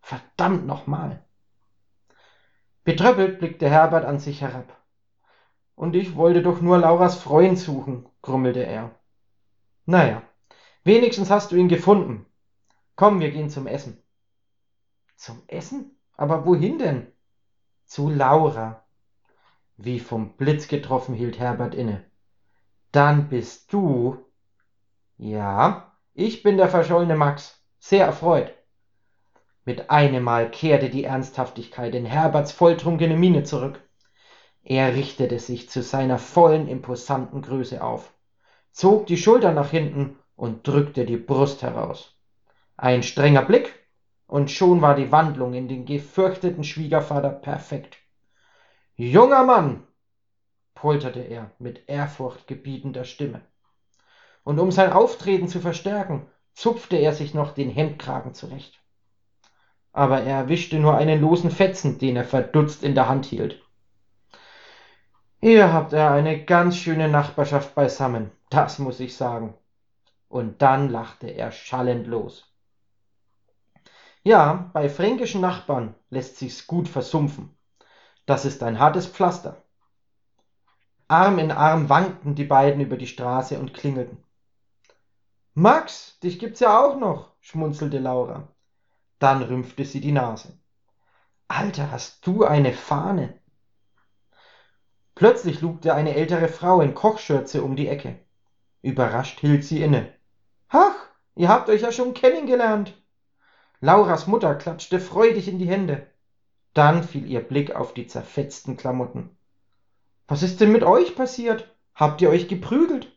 Verdammt 0.00 0.66
nochmal! 0.66 1.24
Betröppelt 2.84 3.38
blickte 3.38 3.68
Herbert 3.68 4.04
an 4.04 4.18
sich 4.18 4.42
herab. 4.42 4.78
Und 5.74 5.96
ich 5.96 6.16
wollte 6.16 6.42
doch 6.42 6.60
nur 6.60 6.78
Lauras 6.78 7.16
Freund 7.16 7.58
suchen, 7.58 8.08
grummelte 8.20 8.64
er. 8.64 8.94
Naja, 9.86 10.22
wenigstens 10.84 11.30
hast 11.30 11.50
du 11.50 11.56
ihn 11.56 11.68
gefunden. 11.68 12.26
Komm, 12.94 13.20
wir 13.20 13.30
gehen 13.30 13.48
zum 13.48 13.66
Essen. 13.66 14.02
Zum 15.16 15.42
Essen? 15.46 15.98
Aber 16.16 16.46
wohin 16.46 16.78
denn? 16.78 17.10
Zu 17.86 18.10
Laura. 18.10 18.84
Wie 19.76 19.98
vom 19.98 20.36
Blitz 20.36 20.68
getroffen 20.68 21.14
hielt 21.14 21.38
Herbert 21.38 21.74
inne. 21.74 22.04
Dann 22.92 23.28
bist 23.28 23.72
du. 23.72 24.24
Ja, 25.16 25.96
ich 26.12 26.42
bin 26.42 26.56
der 26.58 26.68
verschollene 26.68 27.16
Max. 27.16 27.60
Sehr 27.78 28.06
erfreut. 28.06 28.54
Mit 29.66 29.88
einem 29.90 30.24
Mal 30.24 30.50
kehrte 30.50 30.90
die 30.90 31.04
Ernsthaftigkeit 31.04 31.94
in 31.94 32.04
Herberts 32.04 32.52
volltrunkene 32.52 33.16
Miene 33.16 33.44
zurück. 33.44 33.80
Er 34.62 34.94
richtete 34.94 35.38
sich 35.38 35.70
zu 35.70 35.82
seiner 35.82 36.18
vollen, 36.18 36.68
imposanten 36.68 37.40
Größe 37.40 37.82
auf, 37.82 38.12
zog 38.72 39.06
die 39.06 39.16
Schultern 39.16 39.54
nach 39.54 39.70
hinten 39.70 40.18
und 40.36 40.66
drückte 40.66 41.06
die 41.06 41.16
Brust 41.16 41.62
heraus. 41.62 42.14
Ein 42.76 43.02
strenger 43.02 43.42
Blick, 43.42 43.86
und 44.26 44.50
schon 44.50 44.82
war 44.82 44.94
die 44.94 45.12
Wandlung 45.12 45.54
in 45.54 45.68
den 45.68 45.86
gefürchteten 45.86 46.64
Schwiegervater 46.64 47.30
perfekt. 47.30 47.98
Junger 48.96 49.44
Mann, 49.44 49.86
polterte 50.74 51.20
er 51.20 51.52
mit 51.58 51.88
ehrfurchtgebietender 51.88 53.04
Stimme. 53.04 53.40
Und 54.42 54.58
um 54.58 54.70
sein 54.70 54.92
Auftreten 54.92 55.48
zu 55.48 55.60
verstärken, 55.60 56.26
zupfte 56.52 56.96
er 56.96 57.14
sich 57.14 57.32
noch 57.32 57.54
den 57.54 57.70
Hemdkragen 57.70 58.34
zurecht. 58.34 58.83
Aber 59.94 60.22
er 60.22 60.40
erwischte 60.40 60.78
nur 60.78 60.96
einen 60.96 61.20
losen 61.20 61.50
Fetzen, 61.50 61.98
den 61.98 62.16
er 62.16 62.24
verdutzt 62.24 62.82
in 62.82 62.94
der 62.94 63.08
Hand 63.08 63.24
hielt. 63.24 63.62
Ihr 65.40 65.72
habt 65.72 65.92
ja 65.92 66.12
eine 66.12 66.44
ganz 66.44 66.76
schöne 66.76 67.08
Nachbarschaft 67.08 67.74
beisammen, 67.74 68.32
das 68.50 68.78
muss 68.78 68.98
ich 68.98 69.16
sagen. 69.16 69.54
Und 70.28 70.62
dann 70.62 70.90
lachte 70.90 71.28
er 71.28 71.52
schallend 71.52 72.08
los. 72.08 72.52
Ja, 74.24 74.70
bei 74.72 74.88
fränkischen 74.88 75.40
Nachbarn 75.40 75.94
lässt 76.10 76.38
sich's 76.38 76.66
gut 76.66 76.88
versumpfen. 76.88 77.56
Das 78.26 78.44
ist 78.44 78.62
ein 78.62 78.78
hartes 78.78 79.06
Pflaster. 79.06 79.62
Arm 81.06 81.38
in 81.38 81.52
Arm 81.52 81.88
wankten 81.88 82.34
die 82.34 82.44
beiden 82.44 82.80
über 82.80 82.96
die 82.96 83.06
Straße 83.06 83.58
und 83.58 83.74
klingelten. 83.74 84.24
Max, 85.52 86.18
dich 86.20 86.40
gibt's 86.40 86.60
ja 86.60 86.82
auch 86.82 86.98
noch, 86.98 87.30
schmunzelte 87.40 87.98
Laura. 87.98 88.48
Dann 89.24 89.42
rümpfte 89.42 89.86
sie 89.86 90.02
die 90.02 90.12
Nase. 90.12 90.52
Alter, 91.48 91.90
hast 91.90 92.26
du 92.26 92.44
eine 92.44 92.74
Fahne? 92.74 93.40
Plötzlich 95.14 95.62
lugte 95.62 95.94
eine 95.94 96.14
ältere 96.14 96.48
Frau 96.48 96.82
in 96.82 96.94
Kochschürze 96.94 97.64
um 97.64 97.74
die 97.74 97.88
Ecke. 97.88 98.18
Überrascht 98.82 99.40
hielt 99.40 99.64
sie 99.64 99.82
inne. 99.82 100.12
Ach, 100.68 100.94
ihr 101.36 101.48
habt 101.48 101.70
euch 101.70 101.80
ja 101.80 101.90
schon 101.90 102.12
kennengelernt. 102.12 103.02
Lauras 103.80 104.26
Mutter 104.26 104.56
klatschte 104.56 105.00
freudig 105.00 105.48
in 105.48 105.58
die 105.58 105.70
Hände. 105.70 106.06
Dann 106.74 107.02
fiel 107.02 107.24
ihr 107.24 107.40
Blick 107.40 107.74
auf 107.74 107.94
die 107.94 108.06
zerfetzten 108.06 108.76
Klamotten. 108.76 109.34
Was 110.28 110.42
ist 110.42 110.60
denn 110.60 110.70
mit 110.70 110.82
euch 110.82 111.16
passiert? 111.16 111.74
Habt 111.94 112.20
ihr 112.20 112.28
euch 112.28 112.46
geprügelt? 112.46 113.10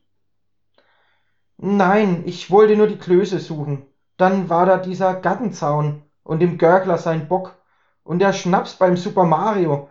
Nein, 1.57 2.23
ich 2.25 2.49
wollte 2.49 2.77
nur 2.77 2.87
die 2.87 2.97
Klöße 2.97 3.39
suchen. 3.39 3.85
Dann 4.17 4.49
war 4.49 4.65
da 4.65 4.77
dieser 4.77 5.13
Gartenzaun 5.13 6.03
und 6.23 6.39
dem 6.39 6.57
Görgler 6.57 6.97
sein 6.97 7.27
Bock 7.27 7.55
und 8.03 8.19
der 8.19 8.33
Schnaps 8.33 8.75
beim 8.75 8.97
Super 8.97 9.23
Mario 9.23 9.89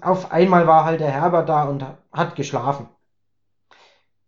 auf 0.00 0.32
einmal 0.32 0.66
war 0.66 0.84
halt 0.84 1.00
der 1.00 1.10
Herbert 1.10 1.48
da 1.48 1.64
und 1.64 1.84
hat 2.12 2.34
geschlafen. 2.34 2.88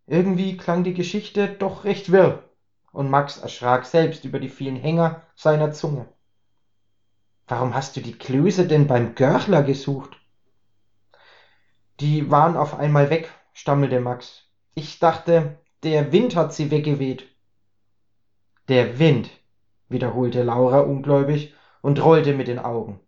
Irgendwie 0.07 0.57
klang 0.57 0.83
die 0.83 0.93
Geschichte 0.93 1.49
doch 1.49 1.83
recht 1.83 2.11
wirr, 2.11 2.43
und 2.91 3.09
Max 3.09 3.37
erschrak 3.37 3.85
selbst 3.85 4.25
über 4.25 4.39
die 4.39 4.49
vielen 4.49 4.75
Hänger 4.75 5.21
seiner 5.35 5.71
Zunge. 5.71 6.07
Warum 7.47 7.73
hast 7.73 7.95
du 7.95 8.01
die 8.01 8.17
Klöße 8.17 8.67
denn 8.67 8.87
beim 8.87 9.15
Görchler 9.15 9.63
gesucht? 9.63 10.17
Die 11.99 12.31
waren 12.31 12.55
auf 12.55 12.77
einmal 12.77 13.09
weg, 13.09 13.29
stammelte 13.53 13.99
Max. 13.99 14.49
Ich 14.73 14.99
dachte, 14.99 15.59
der 15.83 16.11
Wind 16.11 16.35
hat 16.35 16.53
sie 16.53 16.71
weggeweht. 16.71 17.27
Der 18.71 18.99
Wind, 18.99 19.29
wiederholte 19.89 20.43
Laura 20.43 20.79
ungläubig 20.79 21.53
und 21.81 22.01
rollte 22.01 22.33
mit 22.33 22.47
den 22.47 22.57
Augen. 22.57 23.01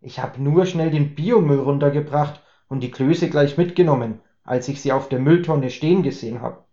Ich 0.00 0.20
hab 0.20 0.38
nur 0.38 0.64
schnell 0.64 0.92
den 0.92 1.16
Biomüll 1.16 1.58
runtergebracht 1.58 2.40
und 2.68 2.84
die 2.84 2.92
Klöße 2.92 3.28
gleich 3.28 3.56
mitgenommen, 3.56 4.20
als 4.44 4.68
ich 4.68 4.80
sie 4.80 4.92
auf 4.92 5.08
der 5.08 5.18
Mülltonne 5.18 5.70
stehen 5.70 6.04
gesehen 6.04 6.40
hab, 6.40 6.68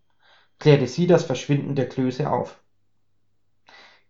klärte 0.60 0.86
sie 0.86 1.08
das 1.08 1.24
Verschwinden 1.24 1.74
der 1.74 1.90
Klöße 1.90 2.30
auf. 2.30 2.62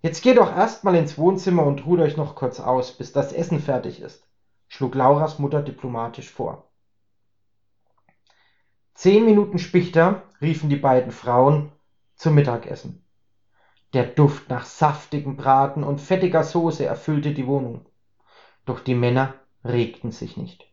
Jetzt 0.02 0.22
geht 0.22 0.36
doch 0.36 0.54
erstmal 0.54 0.96
ins 0.96 1.18
Wohnzimmer 1.18 1.66
und 1.66 1.86
ruht 1.86 2.02
euch 2.02 2.18
noch 2.18 2.36
kurz 2.36 2.60
aus, 2.60 2.92
bis 2.92 3.14
das 3.14 3.32
Essen 3.32 3.62
fertig 3.62 4.02
ist, 4.02 4.28
schlug 4.68 4.96
Lauras 4.96 5.40
Mutter 5.40 5.62
diplomatisch 5.62 6.30
vor. 6.30 6.70
Zehn 8.96 9.24
Minuten 9.24 9.60
später 9.60 10.24
riefen 10.42 10.70
die 10.70 10.76
beiden 10.76 11.14
Frauen 11.14 11.72
zum 12.16 12.36
Mittagessen. 12.36 13.06
Der 13.94 14.06
Duft 14.06 14.50
nach 14.50 14.66
saftigem 14.66 15.36
Braten 15.36 15.84
und 15.84 16.00
fettiger 16.00 16.44
Soße 16.44 16.86
erfüllte 16.86 17.34
die 17.34 17.48
Wohnung 17.48 17.86
doch 18.70 18.80
die 18.80 18.94
Männer 18.94 19.34
regten 19.66 20.12
sich 20.12 20.38
nicht. 20.38 20.72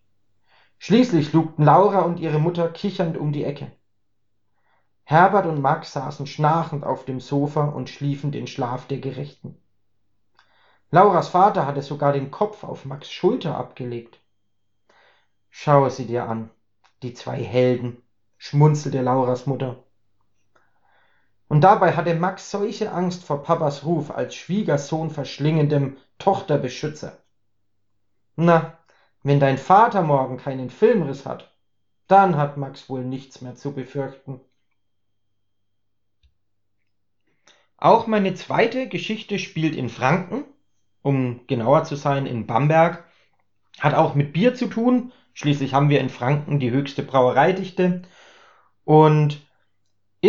Schließlich 0.78 1.32
lugten 1.32 1.64
Laura 1.64 2.00
und 2.00 2.20
ihre 2.20 2.38
Mutter 2.38 2.68
kichernd 2.68 3.16
um 3.16 3.32
die 3.32 3.42
Ecke. 3.44 3.72
Herbert 5.04 5.46
und 5.46 5.62
Max 5.62 5.94
saßen 5.94 6.26
schnarchend 6.26 6.84
auf 6.84 7.06
dem 7.06 7.20
Sofa 7.20 7.64
und 7.64 7.88
schliefen 7.88 8.32
den 8.32 8.46
Schlaf 8.46 8.86
der 8.86 8.98
Gerechten. 8.98 9.56
Lauras 10.90 11.28
Vater 11.28 11.66
hatte 11.66 11.80
sogar 11.80 12.12
den 12.12 12.30
Kopf 12.30 12.64
auf 12.64 12.84
Max 12.84 13.10
Schulter 13.10 13.56
abgelegt. 13.56 14.20
Schaue 15.48 15.90
sie 15.90 16.06
dir 16.06 16.28
an, 16.28 16.50
die 17.02 17.14
zwei 17.14 17.42
Helden, 17.42 18.02
schmunzelte 18.36 19.00
Lauras 19.00 19.46
Mutter. 19.46 19.82
Und 21.48 21.60
dabei 21.62 21.94
hatte 21.94 22.14
Max 22.14 22.50
solche 22.50 22.90
Angst 22.92 23.24
vor 23.24 23.42
Papas 23.42 23.84
Ruf 23.84 24.10
als 24.10 24.34
Schwiegersohn 24.34 25.10
verschlingendem 25.10 25.96
Tochterbeschützer. 26.18 27.18
Na, 28.34 28.78
wenn 29.22 29.40
dein 29.40 29.58
Vater 29.58 30.02
morgen 30.02 30.38
keinen 30.38 30.70
Filmriss 30.70 31.24
hat, 31.24 31.52
dann 32.08 32.36
hat 32.36 32.56
Max 32.56 32.88
wohl 32.88 33.04
nichts 33.04 33.40
mehr 33.40 33.54
zu 33.54 33.72
befürchten. 33.72 34.40
Auch 37.76 38.06
meine 38.06 38.34
zweite 38.34 38.88
Geschichte 38.88 39.38
spielt 39.38 39.76
in 39.76 39.88
Franken, 39.88 40.44
um 41.02 41.46
genauer 41.46 41.84
zu 41.84 41.94
sein 41.94 42.26
in 42.26 42.46
Bamberg, 42.46 43.04
hat 43.78 43.94
auch 43.94 44.14
mit 44.14 44.32
Bier 44.32 44.54
zu 44.54 44.66
tun. 44.66 45.12
Schließlich 45.34 45.74
haben 45.74 45.90
wir 45.90 46.00
in 46.00 46.08
Franken 46.08 46.58
die 46.58 46.70
höchste 46.70 47.02
Brauereidichte 47.02 48.02
und 48.84 49.45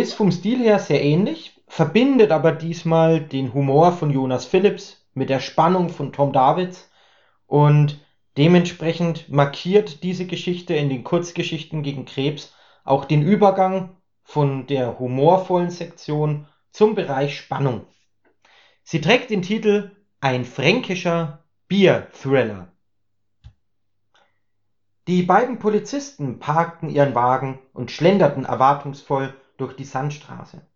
ist 0.00 0.14
vom 0.14 0.30
Stil 0.30 0.58
her 0.60 0.78
sehr 0.78 1.02
ähnlich, 1.02 1.62
verbindet 1.66 2.30
aber 2.30 2.52
diesmal 2.52 3.20
den 3.20 3.54
Humor 3.54 3.92
von 3.92 4.10
Jonas 4.10 4.46
Phillips 4.46 5.06
mit 5.14 5.30
der 5.30 5.40
Spannung 5.40 5.88
von 5.88 6.12
Tom 6.12 6.32
Davids 6.32 6.90
und 7.46 8.00
dementsprechend 8.36 9.28
markiert 9.28 10.02
diese 10.02 10.26
Geschichte 10.26 10.74
in 10.74 10.88
den 10.88 11.04
Kurzgeschichten 11.04 11.82
gegen 11.82 12.04
Krebs 12.04 12.54
auch 12.84 13.04
den 13.04 13.22
Übergang 13.22 13.96
von 14.22 14.66
der 14.66 14.98
humorvollen 14.98 15.70
Sektion 15.70 16.46
zum 16.70 16.94
Bereich 16.94 17.36
Spannung. 17.36 17.86
Sie 18.82 19.00
trägt 19.00 19.30
den 19.30 19.42
Titel 19.42 19.90
Ein 20.20 20.44
fränkischer 20.44 21.44
Bier-Thriller. 21.68 22.68
Die 25.06 25.22
beiden 25.22 25.58
Polizisten 25.58 26.38
parkten 26.38 26.90
ihren 26.90 27.14
Wagen 27.14 27.58
und 27.72 27.90
schlenderten 27.90 28.44
erwartungsvoll 28.44 29.34
durch 29.58 29.76
die 29.76 29.84
Sandstraße. 29.84 30.66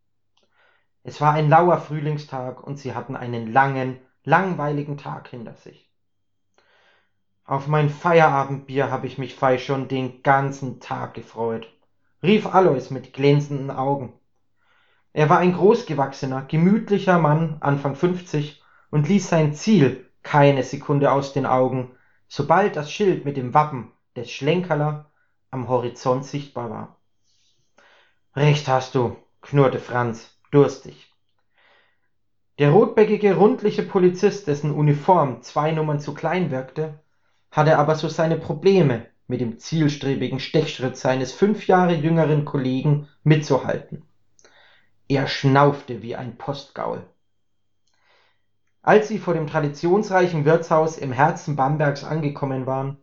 Es 1.04 1.20
war 1.20 1.32
ein 1.32 1.48
lauer 1.48 1.78
Frühlingstag 1.78 2.62
und 2.62 2.78
sie 2.78 2.94
hatten 2.94 3.16
einen 3.16 3.52
langen, 3.52 3.98
langweiligen 4.24 4.98
Tag 4.98 5.28
hinter 5.28 5.54
sich. 5.54 5.90
Auf 7.44 7.66
mein 7.66 7.88
Feierabendbier 7.88 8.90
habe 8.90 9.06
ich 9.06 9.18
mich 9.18 9.34
fei 9.34 9.58
schon 9.58 9.88
den 9.88 10.22
ganzen 10.22 10.78
Tag 10.78 11.14
gefreut, 11.14 11.66
rief 12.22 12.46
Alois 12.46 12.90
mit 12.90 13.12
glänzenden 13.12 13.70
Augen. 13.70 14.12
Er 15.12 15.28
war 15.28 15.38
ein 15.38 15.52
großgewachsener, 15.52 16.42
gemütlicher 16.42 17.18
Mann, 17.18 17.56
Anfang 17.60 17.96
50, 17.96 18.62
und 18.90 19.08
ließ 19.08 19.28
sein 19.28 19.54
Ziel 19.54 20.08
keine 20.22 20.62
Sekunde 20.62 21.10
aus 21.10 21.32
den 21.32 21.46
Augen, 21.46 21.96
sobald 22.28 22.76
das 22.76 22.90
Schild 22.92 23.24
mit 23.24 23.36
dem 23.36 23.54
Wappen 23.54 23.92
des 24.16 24.30
Schlenkerler 24.30 25.10
am 25.50 25.68
Horizont 25.68 26.24
sichtbar 26.24 26.70
war. 26.70 27.01
Recht 28.34 28.66
hast 28.66 28.94
du, 28.94 29.14
knurrte 29.42 29.78
Franz, 29.78 30.38
durstig. 30.52 31.12
Der 32.58 32.70
rotbäckige, 32.70 33.34
rundliche 33.34 33.82
Polizist, 33.82 34.46
dessen 34.46 34.70
Uniform 34.70 35.42
zwei 35.42 35.70
Nummern 35.70 36.00
zu 36.00 36.14
klein 36.14 36.50
wirkte, 36.50 36.98
hatte 37.50 37.76
aber 37.76 37.94
so 37.94 38.08
seine 38.08 38.38
Probleme, 38.38 39.06
mit 39.26 39.42
dem 39.42 39.58
zielstrebigen 39.58 40.40
Stechschritt 40.40 40.96
seines 40.96 41.32
fünf 41.32 41.66
Jahre 41.66 41.92
jüngeren 41.92 42.46
Kollegen 42.46 43.06
mitzuhalten. 43.22 44.06
Er 45.08 45.26
schnaufte 45.26 46.00
wie 46.00 46.16
ein 46.16 46.38
Postgaul. 46.38 47.04
Als 48.80 49.08
sie 49.08 49.18
vor 49.18 49.34
dem 49.34 49.46
traditionsreichen 49.46 50.46
Wirtshaus 50.46 50.96
im 50.96 51.12
Herzen 51.12 51.54
Bambergs 51.54 52.02
angekommen 52.02 52.64
waren, 52.64 52.96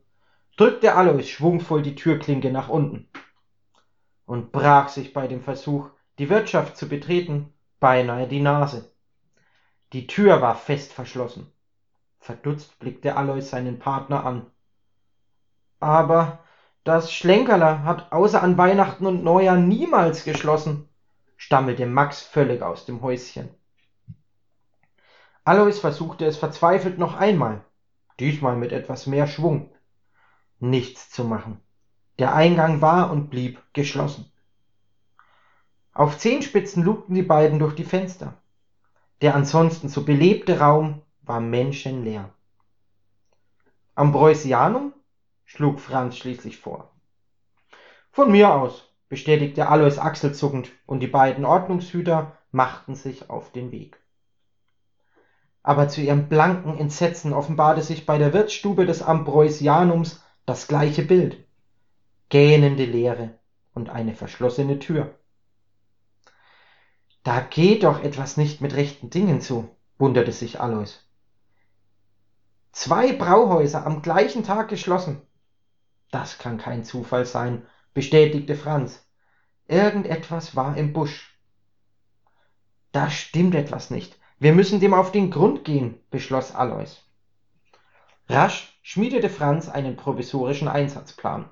drückte 0.58 0.96
Alois 0.96 1.22
schwungvoll 1.22 1.84
die 1.84 1.94
Türklinke 1.94 2.52
nach 2.52 2.68
unten 2.68 3.09
und 4.30 4.52
brach 4.52 4.90
sich 4.90 5.12
bei 5.12 5.28
dem 5.28 5.42
Versuch, 5.42 5.90
die 6.20 6.30
Wirtschaft 6.30 6.78
zu 6.78 6.88
betreten, 6.88 7.52
beinahe 7.80 8.28
die 8.28 8.42
Nase. 8.42 8.94
Die 9.92 10.06
Tür 10.06 10.40
war 10.40 10.54
fest 10.54 10.94
verschlossen. 10.94 11.52
Verdutzt 12.20 12.78
blickte 12.78 13.18
Alois 13.18 13.42
seinen 13.42 13.80
Partner 13.80 14.24
an. 14.24 14.46
Aber 15.80 16.44
das 16.84 17.12
Schlenkerler 17.12 17.84
hat 17.84 18.12
außer 18.12 18.44
an 18.44 18.56
Weihnachten 18.56 19.08
und 19.08 19.24
Neujahr 19.24 19.58
niemals 19.58 20.26
geschlossen, 20.26 20.88
stammelte 21.36 21.88
Max 21.88 22.22
völlig 22.22 22.62
aus 22.62 22.86
dem 22.86 23.02
Häuschen. 23.02 23.50
Alois 25.44 25.80
versuchte 25.80 26.28
es 26.28 26.38
verzweifelt 26.38 27.00
noch 27.00 27.16
einmal, 27.16 27.66
diesmal 28.20 28.56
mit 28.56 28.74
etwas 28.74 29.08
mehr 29.08 29.26
Schwung. 29.26 29.74
Nichts 30.60 31.10
zu 31.10 31.24
machen. 31.24 31.64
Der 32.20 32.36
Eingang 32.36 32.82
war 32.82 33.12
und 33.12 33.30
blieb 33.30 33.62
geschlossen. 33.72 34.30
Auf 35.94 36.18
Zehenspitzen 36.18 36.84
lugten 36.84 37.16
die 37.16 37.24
beiden 37.24 37.60
durch 37.60 37.76
die 37.76 37.86
Fenster. 37.86 38.34
Der 39.22 39.36
ansonsten 39.36 39.88
so 39.88 40.04
belebte 40.04 40.60
Raum 40.60 41.02
war 41.22 41.40
menschenleer. 41.40 42.30
Ambrosianum? 43.96 44.94
schlug 45.46 45.80
Franz 45.80 46.18
schließlich 46.18 46.58
vor. 46.58 46.92
Von 48.12 48.32
mir 48.32 48.54
aus, 48.54 48.94
bestätigte 49.08 49.70
Alois 49.70 49.98
achselzuckend, 49.98 50.72
und 50.86 51.00
die 51.00 51.08
beiden 51.08 51.46
Ordnungshüter 51.46 52.38
machten 52.52 52.96
sich 52.96 53.30
auf 53.30 53.52
den 53.54 53.72
Weg. 53.72 53.98
Aber 55.64 55.88
zu 55.88 56.02
ihrem 56.02 56.28
blanken 56.28 56.78
Entsetzen 56.78 57.32
offenbarte 57.32 57.82
sich 57.82 58.06
bei 58.06 58.18
der 58.18 58.34
Wirtsstube 58.34 58.86
des 58.86 59.02
Ambrosianums 59.02 60.22
das 60.46 60.68
gleiche 60.68 61.04
Bild. 61.04 61.46
Gähnende 62.30 62.86
Leere 62.86 63.40
und 63.74 63.90
eine 63.90 64.14
verschlossene 64.14 64.80
Tür. 64.80 65.16
Da 67.24 67.42
geht 67.42 67.84
doch 67.84 68.02
etwas 68.04 68.38
nicht 68.38 68.62
mit 68.62 68.76
rechten 68.76 69.10
Dingen 69.10 69.42
zu, 69.42 69.70
wunderte 69.98 70.32
sich 70.32 70.62
Alois. 70.62 71.00
Zwei 72.72 73.14
Brauhäuser 73.14 73.86
am 73.86 74.02
gleichen 74.02 74.44
Tag 74.44 74.70
geschlossen. 74.70 75.22
Das 76.12 76.38
kann 76.38 76.58
kein 76.58 76.84
Zufall 76.84 77.26
sein, 77.26 77.66
bestätigte 77.94 78.56
Franz. 78.56 79.06
Irgendetwas 79.68 80.56
war 80.56 80.78
im 80.78 80.94
Busch. 80.94 81.38
Da 82.92 83.10
stimmt 83.10 83.56
etwas 83.56 83.90
nicht. 83.90 84.18
Wir 84.38 84.54
müssen 84.54 84.80
dem 84.80 84.94
auf 84.94 85.12
den 85.12 85.32
Grund 85.32 85.66
gehen, 85.66 86.00
beschloss 86.10 86.54
Alois. 86.54 86.98
Rasch 88.28 88.80
schmiedete 88.84 89.30
Franz 89.30 89.68
einen 89.68 89.96
provisorischen 89.96 90.68
Einsatzplan. 90.68 91.50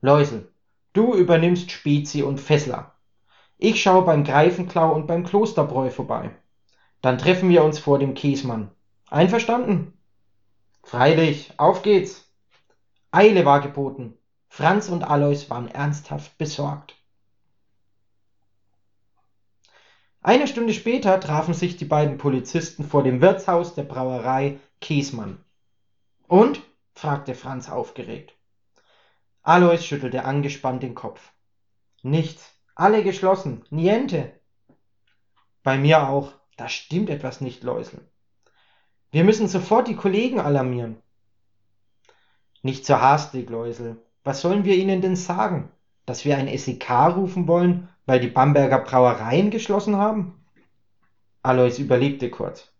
Läusel, 0.00 0.52
du 0.92 1.14
übernimmst 1.14 1.72
Spezi 1.72 2.22
und 2.22 2.38
Fessler. 2.38 2.94
Ich 3.56 3.82
schaue 3.82 4.04
beim 4.04 4.22
Greifenklau 4.22 4.94
und 4.94 5.08
beim 5.08 5.24
Klosterbräu 5.24 5.90
vorbei. 5.90 6.30
Dann 7.02 7.18
treffen 7.18 7.48
wir 7.48 7.64
uns 7.64 7.80
vor 7.80 7.98
dem 7.98 8.14
Käsmann. 8.14 8.70
Einverstanden? 9.08 9.92
Freilich, 10.84 11.52
auf 11.56 11.82
geht's. 11.82 12.30
Eile 13.10 13.44
war 13.44 13.60
geboten. 13.60 14.16
Franz 14.48 14.88
und 14.88 15.02
Alois 15.02 15.50
waren 15.50 15.66
ernsthaft 15.66 16.38
besorgt. 16.38 16.94
Eine 20.22 20.46
Stunde 20.46 20.74
später 20.74 21.18
trafen 21.18 21.54
sich 21.54 21.76
die 21.76 21.84
beiden 21.84 22.18
Polizisten 22.18 22.84
vor 22.84 23.02
dem 23.02 23.20
Wirtshaus 23.20 23.74
der 23.74 23.82
Brauerei 23.84 24.60
Kiesmann. 24.80 25.44
Und? 26.28 26.62
fragte 26.94 27.34
Franz 27.34 27.68
aufgeregt. 27.68 28.37
Alois 29.42 29.78
schüttelte 29.78 30.24
angespannt 30.24 30.82
den 30.82 30.94
Kopf. 30.94 31.32
Nichts. 32.02 32.54
Alle 32.74 33.02
geschlossen. 33.02 33.64
Niente. 33.70 34.32
Bei 35.62 35.78
mir 35.78 36.08
auch. 36.08 36.32
Da 36.56 36.68
stimmt 36.68 37.08
etwas 37.08 37.40
nicht, 37.40 37.62
Läusel. 37.62 38.00
Wir 39.10 39.24
müssen 39.24 39.48
sofort 39.48 39.88
die 39.88 39.96
Kollegen 39.96 40.40
alarmieren. 40.40 41.00
Nicht 42.62 42.84
so 42.84 43.00
hastig, 43.00 43.48
Läusel. 43.48 44.02
Was 44.24 44.40
sollen 44.40 44.64
wir 44.64 44.74
ihnen 44.74 45.00
denn 45.00 45.16
sagen? 45.16 45.70
Dass 46.04 46.24
wir 46.24 46.36
ein 46.36 46.48
SEK 46.58 46.90
rufen 47.16 47.46
wollen, 47.46 47.88
weil 48.06 48.20
die 48.20 48.28
Bamberger 48.28 48.80
Brauereien 48.80 49.50
geschlossen 49.50 49.96
haben? 49.96 50.44
Alois 51.42 51.78
überlegte 51.78 52.28
kurz. 52.30 52.72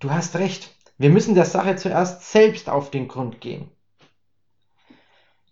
Du 0.00 0.10
hast 0.10 0.36
recht. 0.36 0.74
Wir 0.96 1.10
müssen 1.10 1.34
der 1.34 1.44
Sache 1.44 1.76
zuerst 1.76 2.30
selbst 2.30 2.68
auf 2.68 2.90
den 2.90 3.08
Grund 3.08 3.40
gehen. 3.40 3.70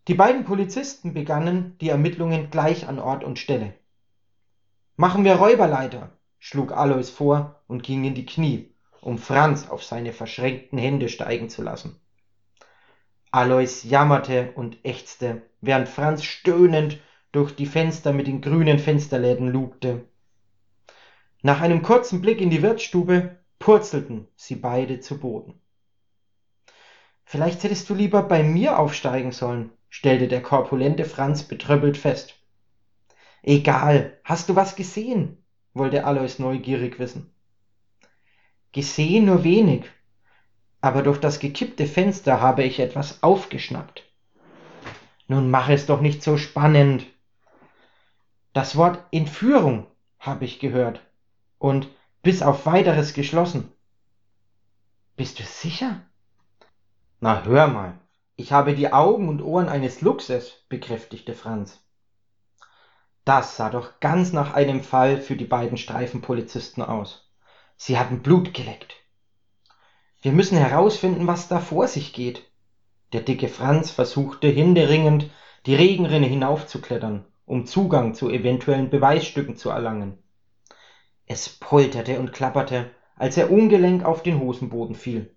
Die 0.09 0.15
beiden 0.15 0.45
Polizisten 0.45 1.15
begannen 1.15 1.77
die 1.81 1.89
Ermittlungen 1.89 2.51
gleich 2.51 2.89
an 2.89 2.99
Ort 2.99 3.23
und 3.23 3.39
Stelle. 3.39 3.75
Machen 4.97 5.25
wir 5.25 5.37
Räuberleiter, 5.37 6.11
schlug 6.41 6.73
Alois 6.73 7.05
vor 7.05 7.63
und 7.69 7.85
ging 7.85 8.03
in 8.05 8.15
die 8.15 8.27
Knie, 8.27 8.75
um 9.01 9.17
Franz 9.17 9.69
auf 9.69 9.85
seine 9.85 10.13
verschränkten 10.13 10.77
Hände 10.77 11.09
steigen 11.09 11.49
zu 11.49 11.63
lassen. 11.63 12.01
Alois 13.31 13.85
jammerte 13.85 14.53
und 14.57 14.85
ächzte, 14.85 15.43
während 15.61 15.89
Franz 15.89 16.25
stöhnend 16.25 16.99
durch 17.31 17.55
die 17.55 17.67
Fenster 17.67 18.13
mit 18.13 18.27
den 18.27 18.41
grünen 18.41 18.81
Fensterläden 18.81 19.49
lugte. 19.49 20.05
Nach 21.43 21.61
einem 21.61 21.83
kurzen 21.83 22.21
Blick 22.21 22.41
in 22.41 22.51
die 22.51 22.63
Wirtsstube 22.63 23.39
purzelten 23.61 24.27
sie 24.35 24.57
beide 24.57 24.99
zu 24.99 25.21
Boden. 25.21 25.61
Vielleicht 27.25 27.63
hättest 27.63 27.89
du 27.89 27.95
lieber 27.95 28.25
bei 28.25 28.43
mir 28.43 28.81
aufsteigen 28.81 29.31
sollen, 29.31 29.71
stellte 29.93 30.27
der 30.27 30.41
korpulente 30.41 31.05
Franz 31.05 31.43
betröppelt 31.43 31.99
fest. 31.99 32.35
Egal, 33.43 34.19
hast 34.25 34.49
du 34.49 34.57
was 34.57 34.75
gesehen? 34.75 35.45
wollte 35.75 36.07
Alois 36.07 36.39
neugierig 36.39 36.99
wissen. 36.99 37.31
Gesehen 38.73 39.27
nur 39.27 39.45
wenig, 39.45 39.85
aber 40.81 41.03
durch 41.03 41.19
das 41.19 41.41
gekippte 41.41 41.87
Fenster 41.87 42.41
habe 42.41 42.63
ich 42.63 42.81
etwas 42.81 43.23
aufgeschnappt. 43.23 44.03
Nun 45.29 45.51
mach 45.51 45.69
es 45.69 45.85
doch 45.85 46.01
nicht 46.01 46.23
so 46.23 46.39
spannend. 46.39 47.05
Das 48.55 48.77
Wort 48.77 48.99
Entführung 49.13 49.87
habe 50.19 50.47
ich 50.47 50.59
gehört 50.59 51.03
und 51.59 51.87
bis 52.23 52.41
auf 52.41 52.65
weiteres 52.65 53.13
geschlossen. 53.13 53.71
Bist 55.17 55.39
du 55.39 55.43
sicher? 55.43 56.01
Na 57.21 57.45
hör 57.45 57.67
mal, 57.69 57.99
ich 58.37 58.53
habe 58.53 58.75
die 58.75 58.93
Augen 58.93 59.29
und 59.29 59.43
Ohren 59.43 59.69
eines 59.69 60.01
Luchses, 60.01 60.65
bekräftigte 60.69 61.35
Franz. 61.35 61.81
Das 63.25 63.57
sah 63.57 63.71
doch 63.71 64.01
ganz 64.01 64.33
nach 64.33 64.55
einem 64.55 64.83
Fall 64.83 65.21
für 65.21 65.37
die 65.37 65.45
beiden 65.45 65.77
Streifenpolizisten 65.77 66.83
aus. 66.83 67.31
Sie 67.77 67.99
hatten 67.99 68.23
Blut 68.23 68.55
geleckt. 68.55 68.97
Wir 70.23 70.33
müssen 70.33 70.57
herausfinden, 70.57 71.27
was 71.27 71.49
da 71.49 71.61
vor 71.61 71.87
sich 71.89 72.13
geht. 72.13 72.51
Der 73.13 73.21
dicke 73.21 73.49
Franz 73.49 73.91
versuchte 73.91 74.49
hinderingend, 74.49 75.29
die 75.67 75.75
Regenrinne 75.75 76.27
hinaufzuklettern, 76.27 77.27
um 77.45 77.67
Zugang 77.67 78.15
zu 78.15 78.31
eventuellen 78.31 78.89
Beweisstücken 78.89 79.57
zu 79.57 79.71
erlangen. 79.71 80.19
Es 81.27 81.49
polterte 81.49 82.19
und 82.19 82.33
klapperte, 82.33 82.91
als 83.17 83.37
er 83.37 83.51
ungelenk 83.51 84.05
auf 84.05 84.23
den 84.23 84.41
Hosenboden 84.41 84.95
fiel. 84.95 85.37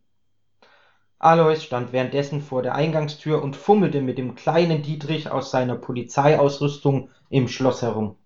Alois 1.20 1.64
stand 1.64 1.94
währenddessen 1.94 2.42
vor 2.42 2.62
der 2.62 2.76
Eingangstür 2.76 3.42
und 3.42 3.56
fummelte 3.56 4.02
mit 4.02 4.18
dem 4.18 4.36
kleinen 4.36 4.82
Dietrich 4.82 5.32
aus 5.32 5.52
seiner 5.52 5.76
Polizeiausrüstung 5.76 7.10
im 7.30 7.48
Schloss 7.48 7.82
herum. 7.82 8.18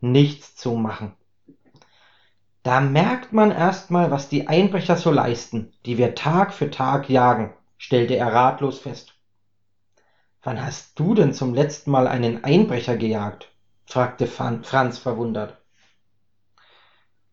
Nichts 0.00 0.54
zu 0.54 0.74
machen. 0.74 1.14
Da 2.62 2.80
merkt 2.80 3.32
man 3.32 3.50
erst 3.50 3.90
mal, 3.90 4.10
was 4.10 4.28
die 4.28 4.46
Einbrecher 4.46 4.96
so 4.96 5.10
leisten, 5.10 5.72
die 5.86 5.96
wir 5.96 6.14
Tag 6.14 6.52
für 6.52 6.70
Tag 6.70 7.08
jagen, 7.08 7.54
stellte 7.78 8.14
er 8.14 8.32
ratlos 8.32 8.78
fest. 8.78 9.14
Wann 10.42 10.64
hast 10.64 10.98
du 10.98 11.14
denn 11.14 11.32
zum 11.32 11.54
letzten 11.54 11.90
Mal 11.90 12.06
einen 12.06 12.44
Einbrecher 12.44 12.96
gejagt? 12.96 13.50
fragte 13.86 14.26
Franz 14.26 14.98
verwundert. 14.98 15.56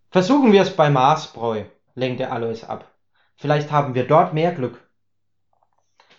Versuchen 0.09 0.53
wir 0.53 0.61
es 0.61 0.73
bei 0.75 0.89
Marsbräu, 0.89 1.65
lenkte 1.95 2.31
Alois 2.31 2.63
ab. 2.63 2.89
Vielleicht 3.35 3.71
haben 3.71 3.93
wir 3.93 4.07
dort 4.07 4.33
mehr 4.33 4.53
Glück. 4.53 4.84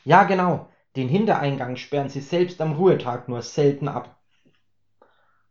Ja, 0.06 0.22
genau, 0.22 0.70
den 0.94 1.08
Hintereingang 1.08 1.74
sperren 1.74 2.08
sie 2.08 2.20
selbst 2.20 2.60
am 2.60 2.74
Ruhetag 2.74 3.28
nur 3.28 3.42
selten 3.42 3.88
ab. 3.88 4.16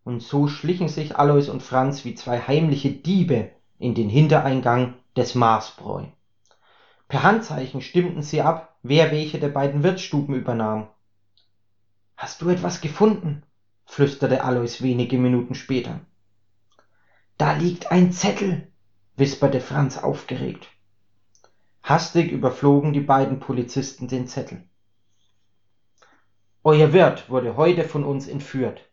Und 0.05 0.21
so 0.21 0.47
schlichen 0.47 0.87
sich 0.87 1.17
Alois 1.17 1.49
und 1.49 1.61
Franz 1.61 2.05
wie 2.05 2.15
zwei 2.15 2.39
heimliche 2.39 2.89
Diebe 2.89 3.51
in 3.79 3.95
den 3.95 4.07
Hintereingang 4.07 4.95
des 5.17 5.35
Marsbräu. 5.35 6.05
Per 7.09 7.23
Handzeichen 7.23 7.81
stimmten 7.81 8.21
sie 8.21 8.41
ab, 8.41 8.77
wer 8.81 9.11
welche 9.11 9.39
der 9.39 9.49
beiden 9.49 9.83
Wirtsstuben 9.83 10.33
übernahm. 10.33 10.87
Hast 12.15 12.41
du 12.41 12.47
etwas 12.47 12.79
gefunden? 12.79 13.43
flüsterte 13.83 14.45
Alois 14.45 14.79
wenige 14.79 15.17
Minuten 15.17 15.53
später. 15.53 15.99
Da 17.37 17.51
liegt 17.51 17.91
ein 17.91 18.13
Zettel, 18.13 18.71
wisperte 19.17 19.59
Franz 19.59 19.97
aufgeregt. 19.97 20.69
Hastig 21.85 22.31
überflogen 22.31 22.93
die 22.93 22.99
beiden 22.99 23.39
Polizisten 23.39 24.07
den 24.07 24.27
Zettel. 24.27 24.63
Euer 26.63 26.93
Wirt 26.93 27.29
wurde 27.29 27.57
heute 27.57 27.83
von 27.83 28.03
uns 28.03 28.27
entführt. 28.27 28.89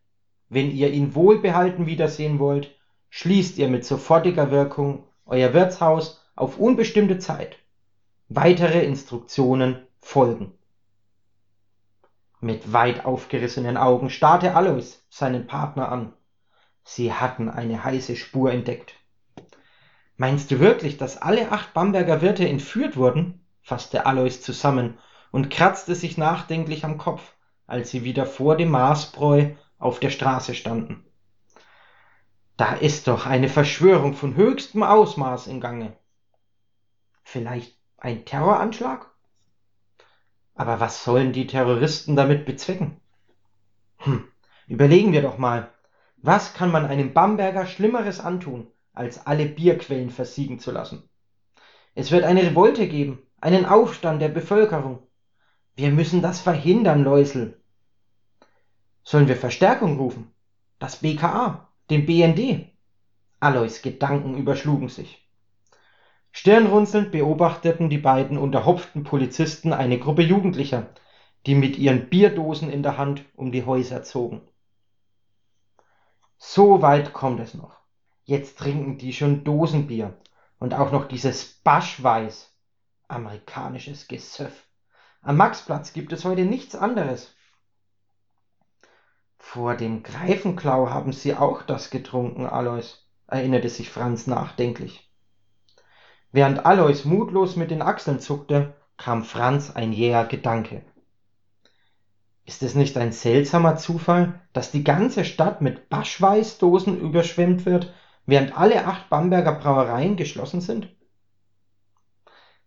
Wenn 0.51 0.71
ihr 0.71 0.91
ihn 0.91 1.15
wohlbehalten 1.15 1.87
wiedersehen 1.87 2.39
wollt, 2.39 2.77
schließt 3.09 3.57
ihr 3.57 3.69
mit 3.69 3.87
sofortiger 3.87 4.51
Wirkung 4.51 5.05
euer 5.25 5.55
Wirtshaus 5.55 6.23
auf 6.37 6.59
unbestimmte 6.59 7.19
Zeit. 7.19 7.57
Weitere 8.29 8.85
Instruktionen 8.85 9.87
folgen. 10.03 10.53
Mit 12.41 12.75
weit 12.75 13.07
aufgerissenen 13.07 13.79
Augen 13.79 14.11
starrte 14.11 14.55
Alois 14.55 14.99
seinen 15.09 15.47
Partner 15.47 15.91
an. 15.91 16.13
Sie 16.85 17.11
hatten 17.11 17.49
eine 17.49 17.85
heiße 17.85 18.17
Spur 18.17 18.53
entdeckt. 18.53 18.97
Meinst 20.23 20.53
du 20.53 20.61
wirklich, 20.61 20.99
dass 20.99 21.21
alle 21.21 21.51
acht 21.51 21.75
Bamberger 21.75 22.23
Wirte 22.23 22.49
entführt 22.49 22.97
wurden? 22.97 23.45
fasste 23.61 24.07
Alois 24.07 24.41
zusammen 24.41 24.97
und 25.33 25.51
kratzte 25.51 25.97
sich 25.97 26.17
nachdenklich 26.17 26.85
am 26.85 26.97
Kopf, 26.97 27.35
als 27.67 27.91
sie 27.91 28.05
wieder 28.05 28.25
vor 28.25 28.57
dem 28.57 28.71
Marsbräu 28.71 29.51
auf 29.81 29.99
der 29.99 30.11
Straße 30.11 30.55
standen. 30.55 31.05
Da 32.57 32.73
ist 32.75 33.09
doch 33.09 33.27
eine 33.27 33.49
Verschwörung 33.49 34.15
von 34.15 34.37
höchstem 34.37 34.85
Ausmaß 34.85 35.49
im 35.49 35.61
Gange. 35.61 35.97
Vielleicht 37.25 37.77
ein 37.97 38.25
Terroranschlag? 38.25 39.11
Aber 40.55 40.79
was 40.79 41.03
sollen 41.03 41.33
die 41.33 41.49
Terroristen 41.49 42.15
damit 42.15 42.47
bezwecken? 42.47 43.01
Hm, 43.97 44.29
überlegen 44.69 45.13
wir 45.13 45.23
doch 45.23 45.39
mal. 45.39 45.73
Was 46.19 46.55
kann 46.55 46.71
man 46.71 46.87
einem 46.87 47.13
Bamberger 47.13 47.67
Schlimmeres 47.67 48.21
antun, 48.21 48.72
als 48.93 49.27
alle 49.27 49.47
Bierquellen 49.47 50.11
versiegen 50.11 50.59
zu 50.59 50.71
lassen? 50.71 51.09
Es 51.95 52.11
wird 52.11 52.25
eine 52.25 52.43
Revolte 52.43 52.89
geben, 52.89 53.23
einen 53.41 53.67
Aufstand 53.67 54.23
der 54.23 54.29
Bevölkerung. 54.29 55.07
Wir 55.75 55.91
müssen 55.91 56.23
das 56.23 56.41
verhindern, 56.41 57.05
Läusel. 57.05 57.61
Sollen 59.03 59.29
wir 59.29 59.37
Verstärkung 59.37 59.99
rufen? 59.99 60.33
Das 60.79 60.97
BKA, 60.97 61.69
den 61.91 62.07
BND? 62.07 62.71
Alois 63.41 63.83
Gedanken 63.83 64.37
überschlugen 64.37 64.89
sich. 64.89 65.29
Stirnrunzelnd 66.31 67.11
beobachteten 67.11 67.91
die 67.91 67.99
beiden 67.99 68.39
unterhopften 68.39 69.05
Polizisten 69.05 69.73
eine 69.73 69.99
Gruppe 69.99 70.23
Jugendlicher, 70.23 70.89
die 71.47 71.55
mit 71.55 71.77
ihren 71.77 72.09
Bierdosen 72.09 72.71
in 72.71 72.83
der 72.83 72.97
Hand 72.97 73.25
um 73.37 73.53
die 73.53 73.67
Häuser 73.67 74.03
zogen. 74.03 74.41
So 76.39 76.81
weit 76.81 77.13
kommt 77.13 77.41
es 77.41 77.55
noch. 77.55 77.82
Jetzt 78.25 78.59
trinken 78.59 78.99
die 78.99 79.13
schon 79.13 79.45
Dosenbier 79.45 80.17
und 80.59 80.75
auch 80.75 80.93
noch 80.93 81.09
dieses 81.09 81.45
Baschweiß. 81.45 82.51
Amerikanisches 83.09 84.09
Gesöff. 84.09 84.65
Am 85.21 85.37
Maxplatz 85.37 85.93
gibt 85.93 86.13
es 86.13 86.25
heute 86.25 86.45
nichts 86.45 86.75
anderes. 86.75 87.35
Vor 89.39 89.77
dem 89.77 90.03
Greifenklau 90.03 90.89
haben 90.89 91.13
sie 91.13 91.35
auch 91.35 91.63
das 91.63 91.91
getrunken, 91.91 92.47
Alois, 92.47 92.99
erinnerte 93.27 93.69
sich 93.69 93.91
Franz 93.91 94.27
nachdenklich. 94.27 95.11
Während 96.31 96.65
Alois 96.65 97.05
mutlos 97.05 97.57
mit 97.57 97.71
den 97.71 97.83
Achseln 97.83 98.21
zuckte, 98.21 98.75
kam 98.97 99.25
Franz 99.25 99.71
ein 99.71 99.93
jäher 99.93 100.25
Gedanke. 100.25 100.83
Ist 102.47 102.63
es 102.63 102.75
nicht 102.75 102.97
ein 102.97 103.13
seltsamer 103.13 103.77
Zufall, 103.77 104.41
dass 104.53 104.71
die 104.71 104.85
ganze 104.85 105.25
Stadt 105.25 105.61
mit 105.61 105.89
Baschweißdosen 105.91 106.99
überschwemmt 106.99 107.67
wird, 107.67 107.93
während 108.27 108.57
alle 108.57 108.87
acht 108.87 109.09
Bamberger 109.11 109.53
Brauereien 109.53 110.17
geschlossen 110.17 110.61
sind? 110.61 110.89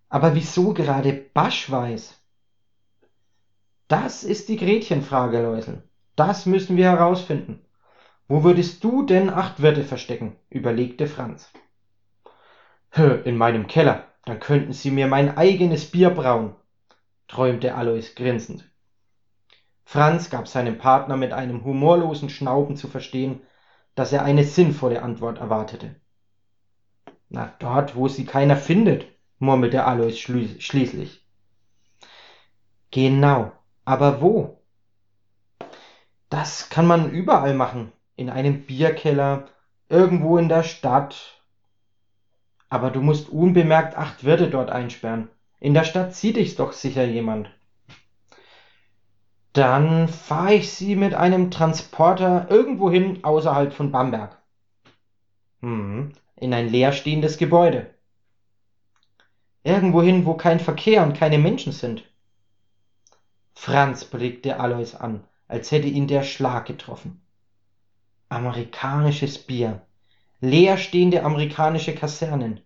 Aber 0.09 0.35
wieso 0.35 0.73
gerade 0.73 1.13
Baschweiß? 1.13 2.21
Das 3.87 4.23
ist 4.23 4.49
die 4.49 4.57
Gretchenfrage, 4.57 5.41
Läusel. 5.41 5.83
Das 6.15 6.45
müssen 6.45 6.77
wir 6.77 6.85
herausfinden. 6.85 7.65
Wo 8.27 8.43
würdest 8.43 8.83
du 8.83 9.03
denn 9.03 9.29
acht 9.29 9.61
Wirte 9.61 9.83
verstecken? 9.83 10.37
überlegte 10.49 11.05
Franz. 11.05 11.51
In 13.25 13.37
meinem 13.37 13.67
Keller, 13.67 14.07
dann 14.23 14.39
könnten 14.39 14.73
sie 14.73 14.89
mir 14.89 15.07
mein 15.07 15.37
eigenes 15.37 15.91
Bier 15.91 16.09
brauen, 16.09 16.55
träumte 17.27 17.75
Alois 17.75 18.15
grinsend. 18.15 18.69
Franz 19.83 20.29
gab 20.29 20.47
seinem 20.47 20.77
Partner 20.79 21.17
mit 21.17 21.31
einem 21.31 21.63
humorlosen 21.63 22.29
Schnauben 22.29 22.75
zu 22.75 22.87
verstehen, 22.87 23.41
dass 23.95 24.13
er 24.13 24.23
eine 24.23 24.43
sinnvolle 24.43 25.01
Antwort 25.01 25.39
erwartete. 25.39 25.95
Na, 27.29 27.53
dort, 27.59 27.95
wo 27.95 28.07
sie 28.07 28.25
keiner 28.25 28.55
findet, 28.55 29.07
murmelte 29.39 29.85
Alois 29.85 30.17
schließlich. 30.17 31.25
Genau, 32.91 33.51
aber 33.83 34.21
wo? 34.21 34.61
Das 36.29 36.69
kann 36.69 36.87
man 36.87 37.11
überall 37.11 37.53
machen, 37.53 37.91
in 38.15 38.29
einem 38.29 38.65
Bierkeller, 38.65 39.47
irgendwo 39.89 40.37
in 40.37 40.49
der 40.49 40.63
Stadt, 40.63 41.41
aber 42.69 42.89
du 42.89 43.01
musst 43.01 43.29
unbemerkt 43.29 43.97
acht 43.97 44.23
Wirte 44.23 44.49
dort 44.49 44.69
einsperren. 44.69 45.29
In 45.59 45.73
der 45.73 45.83
Stadt 45.83 46.13
sieht 46.13 46.35
dich's 46.35 46.55
doch 46.55 46.73
sicher 46.73 47.05
jemand. 47.05 47.49
Dann 49.55 50.09
fahre 50.09 50.55
ich 50.55 50.73
sie 50.73 50.97
mit 50.97 51.13
einem 51.13 51.49
Transporter 51.49 52.47
irgendwohin 52.49 53.23
außerhalb 53.23 53.73
von 53.73 53.89
Bamberg. 53.89 54.37
Hm, 55.61 56.11
in 56.35 56.53
ein 56.53 56.67
leerstehendes 56.67 57.37
Gebäude. 57.37 57.89
Irgendwohin, 59.63 60.25
wo 60.25 60.33
kein 60.33 60.59
Verkehr 60.59 61.03
und 61.03 61.15
keine 61.15 61.37
Menschen 61.37 61.71
sind. 61.71 62.03
Franz 63.53 64.03
blickte 64.03 64.59
Alois 64.59 64.93
an, 64.93 65.23
als 65.47 65.71
hätte 65.71 65.87
ihn 65.87 66.09
der 66.09 66.23
Schlag 66.23 66.65
getroffen. 66.65 67.21
Amerikanisches 68.27 69.37
Bier. 69.37 69.81
leerstehende 70.41 71.23
amerikanische 71.23 71.95
Kasernen. 71.95 72.59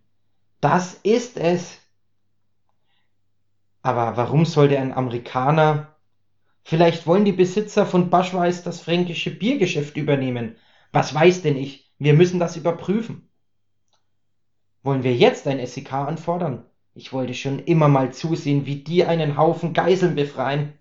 Das 0.60 0.94
ist 0.94 1.36
es. 1.36 1.78
Aber 3.80 4.16
warum 4.16 4.44
sollte 4.44 4.76
ein 4.76 4.92
Amerikaner? 4.92 5.89
Vielleicht 6.62 7.06
wollen 7.06 7.24
die 7.24 7.32
Besitzer 7.32 7.86
von 7.86 8.10
Baschweiß 8.10 8.62
das 8.62 8.80
fränkische 8.80 9.30
Biergeschäft 9.30 9.96
übernehmen. 9.96 10.56
Was 10.92 11.14
weiß 11.14 11.42
denn 11.42 11.56
ich? 11.56 11.90
Wir 11.98 12.14
müssen 12.14 12.40
das 12.40 12.56
überprüfen. 12.56 13.28
Wollen 14.82 15.02
wir 15.02 15.14
jetzt 15.14 15.46
ein 15.46 15.64
SEK 15.64 15.92
anfordern? 15.92 16.64
Ich 16.94 17.12
wollte 17.12 17.34
schon 17.34 17.58
immer 17.60 17.88
mal 17.88 18.12
zusehen, 18.12 18.66
wie 18.66 18.76
die 18.76 19.04
einen 19.04 19.36
Haufen 19.36 19.74
Geiseln 19.74 20.14
befreien. 20.14 20.72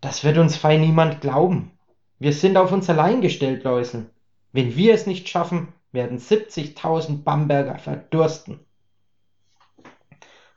Das 0.00 0.24
wird 0.24 0.38
uns 0.38 0.56
fein 0.56 0.80
niemand 0.80 1.20
glauben. 1.20 1.72
Wir 2.18 2.32
sind 2.32 2.56
auf 2.56 2.72
uns 2.72 2.88
allein 2.90 3.20
gestellt, 3.20 3.64
Läusel. 3.64 4.10
Wenn 4.52 4.76
wir 4.76 4.94
es 4.94 5.06
nicht 5.06 5.28
schaffen, 5.28 5.72
werden 5.92 6.18
70.000 6.18 7.22
Bamberger 7.22 7.78
verdursten. 7.78 8.60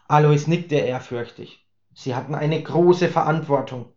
Alois 0.08 0.48
nickte 0.48 0.76
ehrfürchtig. 0.76 1.66
Sie 2.02 2.16
hatten 2.16 2.34
eine 2.34 2.64
große 2.64 3.10
Verantwortung. 3.10 3.92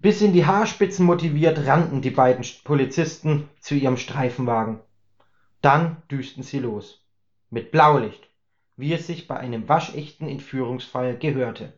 Bis 0.00 0.20
in 0.20 0.34
die 0.34 0.44
Haarspitzen 0.44 1.06
motiviert 1.06 1.66
rannten 1.66 2.02
die 2.02 2.10
beiden 2.10 2.44
Polizisten 2.62 3.48
zu 3.58 3.74
ihrem 3.74 3.96
Streifenwagen. 3.96 4.80
Dann 5.62 6.02
düsten 6.10 6.42
sie 6.42 6.58
los. 6.58 7.02
Mit 7.48 7.70
Blaulicht, 7.70 8.28
wie 8.76 8.92
es 8.92 9.06
sich 9.06 9.26
bei 9.26 9.38
einem 9.38 9.66
waschechten 9.66 10.28
Entführungsfall 10.28 11.16
gehörte. 11.16 11.72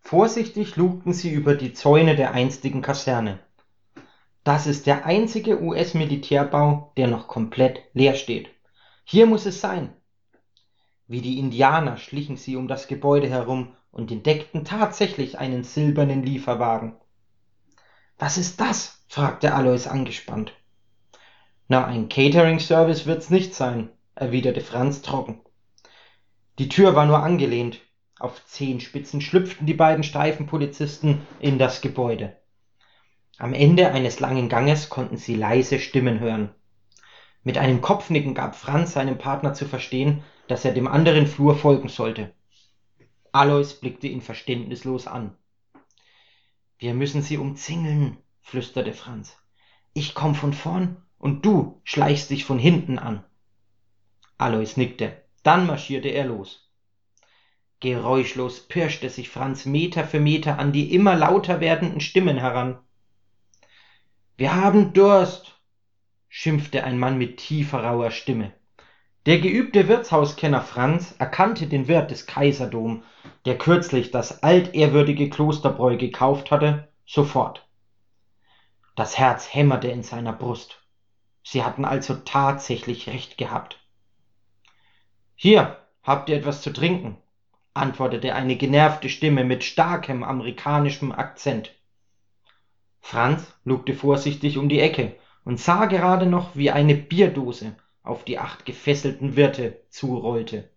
Vorsichtig 0.00 0.76
lugten 0.76 1.12
sie 1.12 1.30
über 1.30 1.54
die 1.54 1.74
Zäune 1.74 2.16
der 2.16 2.32
einstigen 2.32 2.80
Kaserne. 2.80 3.38
Das 4.44 4.66
ist 4.66 4.86
der 4.86 5.04
einzige 5.04 5.62
US-Militärbau, 5.62 6.94
der 6.96 7.08
noch 7.08 7.28
komplett 7.28 7.82
leer 7.92 8.14
steht. 8.14 8.48
Hier 9.04 9.26
muss 9.26 9.44
es 9.44 9.60
sein. 9.60 9.92
Wie 11.06 11.20
die 11.20 11.38
Indianer 11.38 11.98
schlichen 11.98 12.38
sie 12.38 12.56
um 12.56 12.66
das 12.66 12.88
Gebäude 12.88 13.28
herum 13.28 13.74
und 13.92 14.10
entdeckten 14.10 14.64
tatsächlich 14.64 15.38
einen 15.38 15.64
silbernen 15.64 16.22
Lieferwagen. 16.22 16.96
Was 18.18 18.38
ist 18.38 18.60
das? 18.60 19.02
fragte 19.08 19.54
Alois 19.54 19.86
angespannt. 19.86 20.52
Na, 21.68 21.86
ein 21.86 22.08
Catering-Service 22.08 23.06
wird's 23.06 23.30
nicht 23.30 23.54
sein, 23.54 23.90
erwiderte 24.14 24.60
Franz 24.60 25.02
trocken. 25.02 25.40
Die 26.58 26.68
Tür 26.68 26.94
war 26.94 27.06
nur 27.06 27.22
angelehnt. 27.22 27.80
Auf 28.18 28.44
Zehenspitzen 28.46 29.20
schlüpften 29.20 29.66
die 29.66 29.74
beiden 29.74 30.04
steifen 30.04 30.46
Polizisten 30.46 31.26
in 31.40 31.58
das 31.58 31.80
Gebäude. 31.80 32.36
Am 33.38 33.54
Ende 33.54 33.92
eines 33.92 34.20
langen 34.20 34.50
Ganges 34.50 34.90
konnten 34.90 35.16
sie 35.16 35.34
leise 35.34 35.78
Stimmen 35.78 36.20
hören. 36.20 36.54
Mit 37.42 37.56
einem 37.56 37.80
Kopfnicken 37.80 38.34
gab 38.34 38.54
Franz 38.54 38.92
seinem 38.92 39.16
Partner 39.16 39.54
zu 39.54 39.64
verstehen, 39.64 40.22
dass 40.46 40.66
er 40.66 40.72
dem 40.72 40.86
anderen 40.86 41.26
Flur 41.26 41.56
folgen 41.56 41.88
sollte. 41.88 42.32
Alois 43.32 43.74
blickte 43.80 44.08
ihn 44.08 44.22
verständnislos 44.22 45.06
an. 45.06 45.36
Wir 46.78 46.94
müssen 46.94 47.22
sie 47.22 47.38
umzingeln, 47.38 48.16
flüsterte 48.40 48.92
Franz. 48.92 49.36
Ich 49.92 50.14
komm 50.14 50.34
von 50.34 50.52
vorn 50.52 50.96
und 51.18 51.44
du 51.44 51.80
schleichst 51.84 52.30
dich 52.30 52.44
von 52.44 52.58
hinten 52.58 52.98
an. 52.98 53.24
Alois 54.38 54.76
nickte. 54.76 55.22
Dann 55.42 55.66
marschierte 55.66 56.08
er 56.08 56.26
los. 56.26 56.70
Geräuschlos 57.80 58.68
pirschte 58.68 59.08
sich 59.08 59.30
Franz 59.30 59.64
Meter 59.64 60.04
für 60.04 60.20
Meter 60.20 60.58
an 60.58 60.72
die 60.72 60.94
immer 60.94 61.16
lauter 61.16 61.60
werdenden 61.60 62.00
Stimmen 62.00 62.36
heran. 62.36 62.78
Wir 64.36 64.54
haben 64.54 64.92
Durst, 64.92 65.58
schimpfte 66.28 66.84
ein 66.84 66.98
Mann 66.98 67.16
mit 67.16 67.38
tiefer 67.38 67.84
rauer 67.84 68.10
Stimme. 68.10 68.52
Der 69.26 69.38
geübte 69.38 69.86
Wirtshauskenner 69.86 70.62
Franz 70.62 71.14
erkannte 71.18 71.66
den 71.66 71.88
Wirt 71.88 72.10
des 72.10 72.26
Kaiserdom, 72.26 73.02
der 73.44 73.58
kürzlich 73.58 74.10
das 74.10 74.42
altehrwürdige 74.42 75.28
Klosterbräu 75.28 75.98
gekauft 75.98 76.50
hatte, 76.50 76.88
sofort. 77.04 77.68
Das 78.96 79.18
Herz 79.18 79.52
hämmerte 79.52 79.88
in 79.88 80.02
seiner 80.02 80.32
Brust. 80.32 80.82
Sie 81.42 81.62
hatten 81.62 81.84
also 81.84 82.14
tatsächlich 82.14 83.08
recht 83.08 83.36
gehabt. 83.36 83.78
Hier, 85.34 85.76
habt 86.02 86.30
ihr 86.30 86.36
etwas 86.36 86.62
zu 86.62 86.72
trinken? 86.72 87.18
antwortete 87.74 88.34
eine 88.34 88.56
genervte 88.56 89.10
Stimme 89.10 89.44
mit 89.44 89.64
starkem 89.64 90.24
amerikanischem 90.24 91.12
Akzent. 91.12 91.74
Franz 93.00 93.52
lugte 93.64 93.92
vorsichtig 93.92 94.56
um 94.56 94.70
die 94.70 94.80
Ecke 94.80 95.14
und 95.44 95.60
sah 95.60 95.84
gerade 95.84 96.24
noch, 96.24 96.56
wie 96.56 96.70
eine 96.70 96.94
Bierdose 96.94 97.76
auf 98.02 98.24
die 98.24 98.38
acht 98.38 98.64
gefesselten 98.64 99.36
Wirte 99.36 99.80
zurollte. 99.90 100.70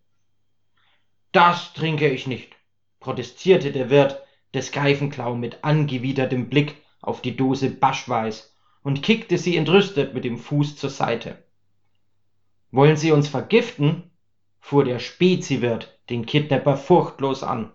Das 1.32 1.74
trinke 1.74 2.10
ich 2.10 2.28
nicht, 2.28 2.56
protestierte 3.00 3.72
der 3.72 3.90
Wirt 3.90 4.22
des 4.54 4.72
Greifenklau 4.72 5.36
mit 5.36 5.64
angewidertem 5.64 6.50
Blick 6.50 6.76
auf 7.02 7.22
die 7.22 7.36
Dose 7.36 7.70
Baschweiß 7.70 8.56
und 8.84 9.02
kickte 9.02 9.38
sie 9.38 9.58
entrüstet 9.58 10.14
mit 10.14 10.26
dem 10.26 10.38
Fuß 10.38 10.76
zur 10.76 10.90
Seite. 10.90 11.44
Wollen 12.72 12.98
Sie 12.98 13.12
uns 13.12 13.28
vergiften? 13.28 14.12
fuhr 14.60 14.84
der 14.84 15.00
Speziwirt 15.00 16.00
den 16.10 16.26
Kidnapper 16.26 16.78
furchtlos 16.78 17.44
an. 17.44 17.72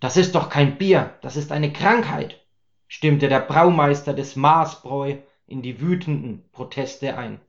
Das 0.00 0.16
ist 0.16 0.34
doch 0.34 0.48
kein 0.48 0.78
Bier, 0.78 1.18
das 1.22 1.36
ist 1.36 1.52
eine 1.52 1.72
Krankheit, 1.72 2.44
stimmte 2.88 3.28
der 3.28 3.40
Braumeister 3.40 4.14
des 4.14 4.36
Maßbräu 4.36 5.16
in 5.46 5.62
die 5.62 5.80
wütenden 5.80 6.48
Proteste 6.52 7.16
ein. 7.16 7.40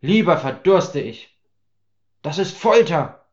Lieber 0.00 0.38
verdurste 0.38 1.00
ich. 1.00 1.36
Das 2.22 2.38
ist 2.38 2.56
Folter. 2.56 3.26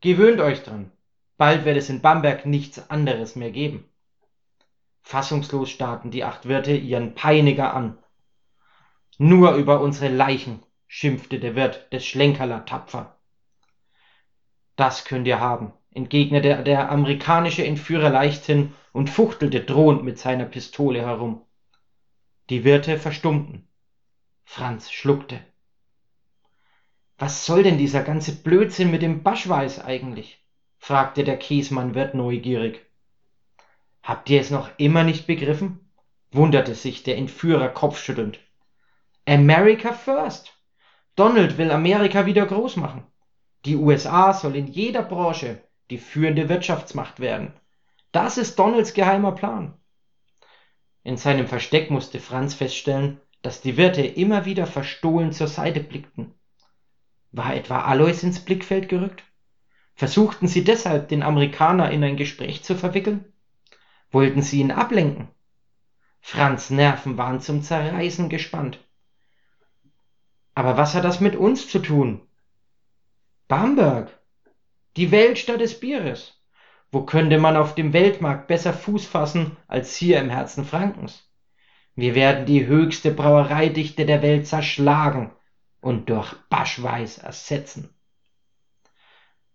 Gewöhnt 0.00 0.40
euch 0.40 0.62
dran. 0.62 0.90
Bald 1.36 1.64
wird 1.64 1.76
es 1.76 1.88
in 1.88 2.00
Bamberg 2.00 2.46
nichts 2.46 2.90
anderes 2.90 3.36
mehr 3.36 3.52
geben. 3.52 3.88
Fassungslos 5.02 5.70
starrten 5.70 6.10
die 6.10 6.24
acht 6.24 6.46
Wirte 6.46 6.72
ihren 6.72 7.14
Peiniger 7.14 7.74
an. 7.74 7.98
Nur 9.18 9.54
über 9.54 9.80
unsere 9.80 10.12
Leichen, 10.12 10.62
schimpfte 10.88 11.38
der 11.38 11.54
Wirt 11.54 11.92
des 11.92 12.04
Schlenkerler 12.04 12.64
tapfer. 12.64 13.16
Das 14.74 15.04
könnt 15.04 15.28
ihr 15.28 15.38
haben, 15.38 15.72
entgegnete 15.92 16.64
der 16.64 16.90
amerikanische 16.90 17.64
Entführer 17.64 18.10
leichthin 18.10 18.74
und 18.92 19.10
fuchtelte 19.10 19.60
drohend 19.60 20.02
mit 20.02 20.18
seiner 20.18 20.46
Pistole 20.46 21.02
herum. 21.02 21.46
Die 22.50 22.64
Wirte 22.64 22.98
verstummten. 22.98 23.68
Franz 24.44 24.90
schluckte. 24.90 25.40
Was 27.18 27.46
soll 27.46 27.62
denn 27.62 27.78
dieser 27.78 28.02
ganze 28.02 28.34
Blödsinn 28.34 28.90
mit 28.90 29.02
dem 29.02 29.22
Baschweiß 29.22 29.84
eigentlich? 29.84 30.44
fragte 30.78 31.24
der 31.24 31.38
Käsmannwirt 31.38 32.14
neugierig. 32.14 32.84
Habt 34.02 34.28
ihr 34.28 34.40
es 34.40 34.50
noch 34.50 34.70
immer 34.78 35.02
nicht 35.02 35.26
begriffen? 35.26 35.80
wunderte 36.30 36.74
sich 36.74 37.02
der 37.04 37.16
Entführer 37.16 37.68
kopfschüttelnd. 37.68 38.38
America 39.26 39.92
first. 39.92 40.52
Donald 41.16 41.56
will 41.56 41.70
Amerika 41.70 42.26
wieder 42.26 42.44
groß 42.44 42.76
machen. 42.76 43.06
Die 43.64 43.76
USA 43.76 44.34
soll 44.34 44.56
in 44.56 44.66
jeder 44.66 45.02
Branche 45.02 45.62
die 45.90 45.98
führende 45.98 46.48
Wirtschaftsmacht 46.48 47.20
werden. 47.20 47.54
Das 48.12 48.36
ist 48.36 48.58
Donalds 48.58 48.94
geheimer 48.94 49.32
Plan. 49.32 49.74
In 51.02 51.16
seinem 51.16 51.46
Versteck 51.46 51.90
musste 51.90 52.20
Franz 52.20 52.54
feststellen, 52.54 53.20
dass 53.44 53.60
die 53.60 53.76
Wirte 53.76 54.00
immer 54.00 54.46
wieder 54.46 54.66
verstohlen 54.66 55.30
zur 55.30 55.48
Seite 55.48 55.80
blickten. 55.80 56.34
War 57.30 57.54
etwa 57.54 57.82
Alois 57.82 58.22
ins 58.22 58.40
Blickfeld 58.40 58.88
gerückt? 58.88 59.22
Versuchten 59.94 60.48
sie 60.48 60.64
deshalb, 60.64 61.08
den 61.08 61.22
Amerikaner 61.22 61.90
in 61.90 62.02
ein 62.02 62.16
Gespräch 62.16 62.64
zu 62.64 62.74
verwickeln? 62.74 63.26
Wollten 64.10 64.40
sie 64.40 64.60
ihn 64.60 64.70
ablenken? 64.70 65.28
Franz 66.22 66.70
Nerven 66.70 67.18
waren 67.18 67.42
zum 67.42 67.60
Zerreißen 67.62 68.30
gespannt. 68.30 68.78
Aber 70.54 70.78
was 70.78 70.94
hat 70.94 71.04
das 71.04 71.20
mit 71.20 71.36
uns 71.36 71.68
zu 71.68 71.80
tun? 71.80 72.26
Bamberg, 73.46 74.10
die 74.96 75.10
Weltstadt 75.10 75.60
des 75.60 75.78
Bieres. 75.78 76.40
Wo 76.90 77.02
könnte 77.02 77.38
man 77.38 77.58
auf 77.58 77.74
dem 77.74 77.92
Weltmarkt 77.92 78.46
besser 78.46 78.72
Fuß 78.72 79.04
fassen 79.04 79.58
als 79.66 79.96
hier 79.96 80.18
im 80.18 80.30
Herzen 80.30 80.64
Frankens? 80.64 81.28
Wir 81.96 82.16
werden 82.16 82.44
die 82.44 82.66
höchste 82.66 83.12
Brauereidichte 83.12 84.04
der 84.04 84.20
Welt 84.20 84.48
zerschlagen 84.48 85.30
und 85.80 86.10
durch 86.10 86.34
Baschweiß 86.48 87.18
ersetzen. 87.18 87.94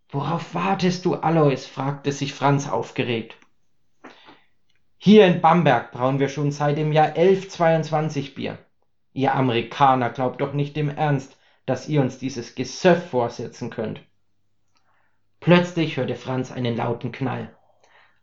Worauf 0.09 0.53
wartest 0.53 1.05
du, 1.05 1.15
Alois? 1.15 1.65
fragte 1.65 2.11
sich 2.11 2.33
Franz 2.33 2.69
aufgeregt. 2.69 3.35
Hier 4.97 5.27
in 5.27 5.41
Bamberg 5.41 5.91
brauen 5.91 6.19
wir 6.19 6.29
schon 6.29 6.51
seit 6.51 6.77
dem 6.77 6.93
Jahr 6.93 7.07
1122 7.07 8.35
Bier. 8.35 8.57
Ihr 9.11 9.35
Amerikaner 9.35 10.09
glaubt 10.09 10.39
doch 10.39 10.53
nicht 10.53 10.77
im 10.77 10.89
Ernst, 10.89 11.37
dass 11.65 11.89
ihr 11.89 12.01
uns 12.01 12.19
dieses 12.19 12.55
Gesöff 12.55 13.09
vorsetzen 13.09 13.69
könnt. 13.69 14.01
Plötzlich 15.41 15.97
hörte 15.97 16.15
Franz 16.15 16.51
einen 16.51 16.75
lauten 16.75 17.11
Knall. 17.11 17.55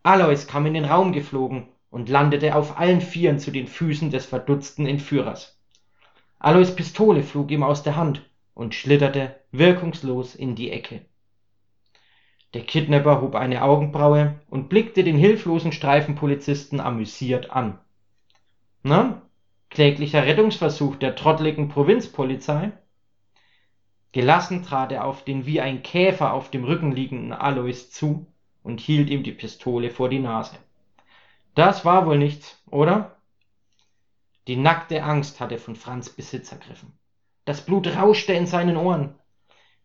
Alois 0.02 0.46
kam 0.46 0.66
in 0.66 0.74
den 0.74 0.84
Raum 0.84 1.12
geflogen 1.12 1.68
und 1.96 2.10
landete 2.10 2.54
auf 2.54 2.78
allen 2.78 3.00
Vieren 3.00 3.38
zu 3.38 3.50
den 3.50 3.66
Füßen 3.66 4.10
des 4.10 4.26
verdutzten 4.26 4.84
Entführers. 4.84 5.58
Alois 6.38 6.70
Pistole 6.76 7.22
flog 7.22 7.50
ihm 7.50 7.62
aus 7.62 7.84
der 7.84 7.96
Hand 7.96 8.20
und 8.52 8.74
schlitterte 8.74 9.34
wirkungslos 9.50 10.34
in 10.34 10.54
die 10.54 10.70
Ecke. 10.70 11.06
Der 12.52 12.64
Kidnapper 12.64 13.22
hob 13.22 13.34
eine 13.34 13.62
Augenbraue 13.62 14.38
und 14.50 14.68
blickte 14.68 15.04
den 15.04 15.16
hilflosen 15.16 15.72
Streifenpolizisten 15.72 16.80
amüsiert 16.80 17.50
an. 17.50 17.78
Na, 18.82 19.22
kläglicher 19.70 20.26
Rettungsversuch 20.26 20.96
der 20.96 21.16
trottligen 21.16 21.70
Provinzpolizei? 21.70 22.72
Gelassen 24.12 24.62
trat 24.62 24.92
er 24.92 25.06
auf 25.06 25.24
den 25.24 25.46
wie 25.46 25.62
ein 25.62 25.82
Käfer 25.82 26.34
auf 26.34 26.50
dem 26.50 26.64
Rücken 26.64 26.92
liegenden 26.92 27.32
Alois 27.32 27.88
zu 27.88 28.26
und 28.62 28.80
hielt 28.80 29.08
ihm 29.08 29.22
die 29.22 29.32
Pistole 29.32 29.88
vor 29.88 30.10
die 30.10 30.18
Nase. 30.18 30.58
Das 31.56 31.86
war 31.86 32.04
wohl 32.04 32.18
nichts, 32.18 32.62
oder? 32.66 33.16
Die 34.46 34.56
nackte 34.56 35.02
Angst 35.02 35.40
hatte 35.40 35.56
von 35.56 35.74
Franz 35.74 36.10
Besitz 36.10 36.52
ergriffen. 36.52 36.98
Das 37.46 37.62
Blut 37.62 37.86
rauschte 37.86 38.34
in 38.34 38.46
seinen 38.46 38.76
Ohren. 38.76 39.14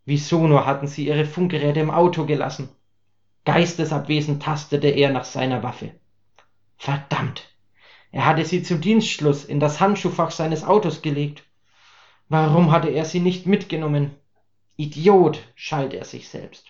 Wieso 0.04 0.48
nur 0.48 0.66
hatten 0.66 0.88
sie 0.88 1.08
ihre 1.08 1.24
Funkgeräte 1.26 1.80
im 1.80 1.90
Auto 1.90 2.26
gelassen? 2.26 2.68
Geistesabwesend 3.46 4.44
tastete 4.44 4.90
er 4.90 5.12
nach 5.12 5.24
seiner 5.24 5.64
Waffe. 5.64 5.96
Verdammt! 6.78 7.48
Er 8.12 8.26
hatte 8.26 8.44
sie 8.44 8.64
zum 8.64 8.82
Dienstschluss 8.82 9.46
in 9.46 9.62
das 9.62 9.80
Handschuhfach 9.80 10.32
seines 10.32 10.66
Autos 10.66 11.02
gelegt. 11.02 11.46
Warum 12.28 12.72
hatte 12.72 12.90
er 12.90 13.06
sie 13.06 13.22
nicht 13.22 13.46
mitgenommen? 13.46 14.12
Idiot, 14.76 15.40
schalt 15.56 15.94
er 15.94 16.04
sich 16.04 16.28
selbst. 16.28 16.66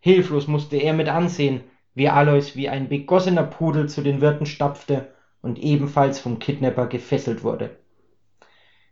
Hilflos 0.00 0.48
musste 0.48 0.78
er 0.78 0.94
mit 0.94 1.08
ansehen, 1.08 1.62
wie 1.94 2.08
Alois 2.08 2.54
wie 2.54 2.68
ein 2.68 2.88
begossener 2.88 3.44
Pudel 3.44 3.88
zu 3.88 4.02
den 4.02 4.20
Wirten 4.20 4.46
stapfte 4.46 5.12
und 5.42 5.58
ebenfalls 5.58 6.18
vom 6.18 6.38
Kidnapper 6.38 6.86
gefesselt 6.86 7.42
wurde. 7.42 7.76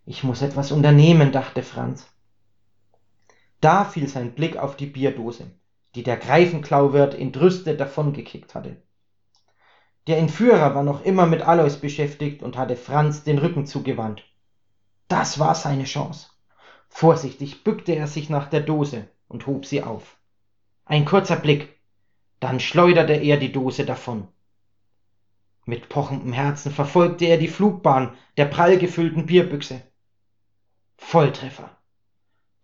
Ich 0.05 0.25
muss 0.25 0.43
etwas 0.43 0.73
unternehmen, 0.73 1.33
dachte 1.33 1.63
Franz. 1.63 2.07
Da 3.61 3.85
fiel 3.85 4.09
sein 4.09 4.35
Blick 4.35 4.57
auf 4.57 4.77
die 4.77 4.87
Bierdose, 4.87 5.51
die 5.95 6.03
der 6.03 6.17
Greifenklauwirt 6.17 7.15
entrüstet 7.15 7.79
davongekickt 7.81 8.55
hatte. 8.55 8.77
Der 10.07 10.19
Entführer 10.19 10.75
war 10.75 10.83
noch 10.83 11.05
immer 11.05 11.27
mit 11.27 11.43
Alois 11.43 11.77
beschäftigt 11.81 12.43
und 12.43 12.57
hatte 12.57 12.77
Franz 12.77 13.23
den 13.23 13.39
Rücken 13.39 13.67
zugewandt. 13.67 14.25
Das 15.09 15.39
war 15.39 15.55
seine 15.55 15.85
Chance. 15.85 16.29
Vorsichtig 16.89 17.63
bückte 17.63 17.95
er 17.95 18.07
sich 18.07 18.31
nach 18.31 18.49
der 18.49 18.61
Dose 18.61 19.09
und 19.29 19.47
hob 19.47 19.67
sie 19.67 19.83
auf. 19.83 20.17
Ein 20.85 21.05
kurzer 21.05 21.37
Blick, 21.37 21.80
dann 22.40 22.59
schleuderte 22.59 23.12
er 23.12 23.37
die 23.37 23.53
Dose 23.53 23.85
davon. 23.85 24.26
Mit 25.66 25.88
pochendem 25.88 26.33
Herzen 26.33 26.72
verfolgte 26.72 27.26
er 27.26 27.37
die 27.37 27.48
Flugbahn 27.48 28.16
der 28.37 28.46
prall 28.46 28.79
gefüllten 28.79 29.26
Bierbüchse. 29.26 29.83
Volltreffer. 30.96 31.70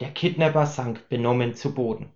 Der 0.00 0.10
Kidnapper 0.10 0.66
sank 0.66 1.08
benommen 1.08 1.54
zu 1.54 1.74
Boden. 1.74 2.10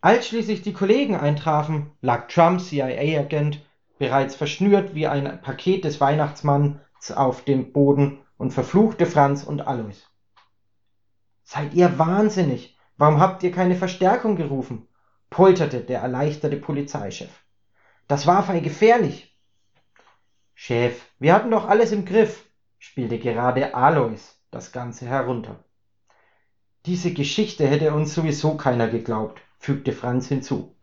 Als 0.00 0.28
schließlich 0.28 0.62
die 0.62 0.72
Kollegen 0.72 1.16
eintrafen, 1.16 1.92
lag 2.00 2.28
Trumps 2.28 2.68
CIA-Agent 2.68 3.64
bereits 3.98 4.34
verschnürt 4.34 4.96
wie 4.96 5.06
ein 5.06 5.40
Paket 5.42 5.84
des 5.84 6.00
Weihnachtsmanns 6.00 7.12
auf 7.14 7.44
dem 7.44 7.72
Boden 7.72 8.18
und 8.36 8.50
verfluchte 8.50 9.06
Franz 9.06 9.44
und 9.44 9.60
Alois. 9.60 10.08
Seid 11.44 11.74
ihr 11.74 11.98
wahnsinnig? 12.00 12.71
Warum 12.96 13.20
habt 13.20 13.42
ihr 13.42 13.52
keine 13.52 13.76
Verstärkung 13.76 14.36
gerufen? 14.36 14.88
polterte 15.32 15.80
der 15.80 16.00
erleichterte 16.00 16.56
Polizeichef. 16.56 17.30
Das 18.06 18.26
war 18.26 18.42
fein 18.42 18.62
gefährlich. 18.62 19.34
Chef, 20.54 21.00
wir 21.18 21.32
hatten 21.34 21.50
doch 21.50 21.66
alles 21.66 21.90
im 21.90 22.04
Griff, 22.04 22.44
spielte 22.78 23.18
gerade 23.18 23.74
Alois 23.74 24.36
das 24.50 24.70
Ganze 24.70 25.06
herunter. 25.06 25.64
Diese 26.84 27.12
Geschichte 27.12 27.66
hätte 27.66 27.94
uns 27.94 28.14
sowieso 28.14 28.56
keiner 28.56 28.88
geglaubt, 28.88 29.40
fügte 29.58 29.92
Franz 29.92 30.28
hinzu. 30.28 30.76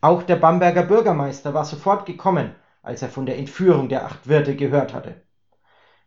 Auch 0.00 0.22
der 0.22 0.36
Bamberger 0.36 0.84
Bürgermeister 0.84 1.54
war 1.54 1.64
sofort 1.64 2.06
gekommen, 2.06 2.54
als 2.82 3.02
er 3.02 3.08
von 3.08 3.26
der 3.26 3.38
Entführung 3.38 3.88
der 3.88 4.06
acht 4.06 4.26
Wirte 4.26 4.56
gehört 4.56 4.94
hatte. 4.94 5.22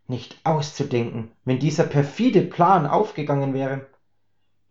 Nicht 0.08 0.40
auszudenken, 0.44 1.32
wenn 1.46 1.60
dieser 1.60 1.86
perfide 1.86 2.42
Plan 2.42 2.88
aufgegangen 2.88 3.54
wäre. 3.54 3.88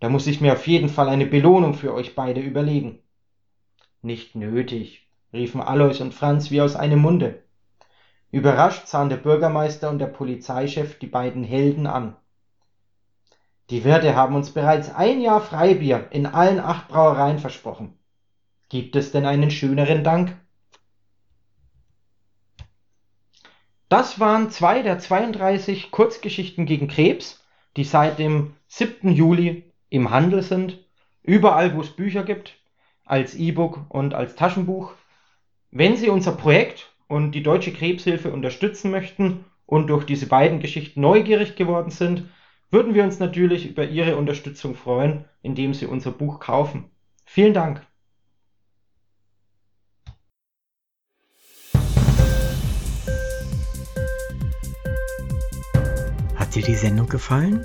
Da 0.00 0.08
muss 0.08 0.26
ich 0.26 0.40
mir 0.40 0.52
auf 0.52 0.66
jeden 0.66 0.88
Fall 0.88 1.08
eine 1.08 1.26
Belohnung 1.26 1.74
für 1.74 1.94
euch 1.94 2.14
beide 2.14 2.40
überlegen. 2.40 2.98
Nicht 4.02 4.34
nötig, 4.34 5.08
riefen 5.32 5.60
Alois 5.60 6.00
und 6.00 6.14
Franz 6.14 6.50
wie 6.50 6.60
aus 6.60 6.76
einem 6.76 7.00
Munde. 7.00 7.42
Überrascht 8.30 8.88
sahen 8.88 9.08
der 9.08 9.16
Bürgermeister 9.16 9.88
und 9.90 9.98
der 9.98 10.06
Polizeichef 10.06 10.98
die 10.98 11.06
beiden 11.06 11.44
Helden 11.44 11.86
an. 11.86 12.16
Die 13.70 13.84
Wirte 13.84 14.14
haben 14.14 14.34
uns 14.34 14.50
bereits 14.50 14.94
ein 14.94 15.20
Jahr 15.20 15.40
Freibier 15.40 16.08
in 16.10 16.26
allen 16.26 16.60
acht 16.60 16.88
Brauereien 16.88 17.38
versprochen. 17.38 17.96
Gibt 18.68 18.96
es 18.96 19.12
denn 19.12 19.24
einen 19.24 19.50
schöneren 19.50 20.04
Dank? 20.04 20.36
Das 23.88 24.18
waren 24.18 24.50
zwei 24.50 24.82
der 24.82 24.98
32 24.98 25.90
Kurzgeschichten 25.92 26.66
gegen 26.66 26.88
Krebs, 26.88 27.44
die 27.76 27.84
seit 27.84 28.18
dem 28.18 28.54
7. 28.66 29.12
Juli 29.12 29.72
im 29.94 30.10
Handel 30.10 30.42
sind, 30.42 30.84
überall 31.22 31.76
wo 31.76 31.80
es 31.80 31.90
Bücher 31.90 32.24
gibt, 32.24 32.58
als 33.04 33.36
E-Book 33.36 33.86
und 33.88 34.12
als 34.12 34.34
Taschenbuch. 34.34 34.92
Wenn 35.70 35.96
Sie 35.96 36.08
unser 36.08 36.32
Projekt 36.32 36.92
und 37.06 37.30
die 37.30 37.44
Deutsche 37.44 37.72
Krebshilfe 37.72 38.32
unterstützen 38.32 38.90
möchten 38.90 39.44
und 39.66 39.86
durch 39.88 40.04
diese 40.04 40.26
beiden 40.26 40.58
Geschichten 40.58 41.00
neugierig 41.00 41.54
geworden 41.54 41.90
sind, 41.90 42.28
würden 42.72 42.94
wir 42.94 43.04
uns 43.04 43.20
natürlich 43.20 43.70
über 43.70 43.84
Ihre 43.86 44.16
Unterstützung 44.16 44.74
freuen, 44.74 45.26
indem 45.42 45.74
Sie 45.74 45.86
unser 45.86 46.10
Buch 46.10 46.40
kaufen. 46.40 46.90
Vielen 47.24 47.54
Dank. 47.54 47.86
Hat 56.34 56.54
dir 56.56 56.62
die 56.62 56.74
Sendung 56.74 57.08
gefallen? 57.08 57.64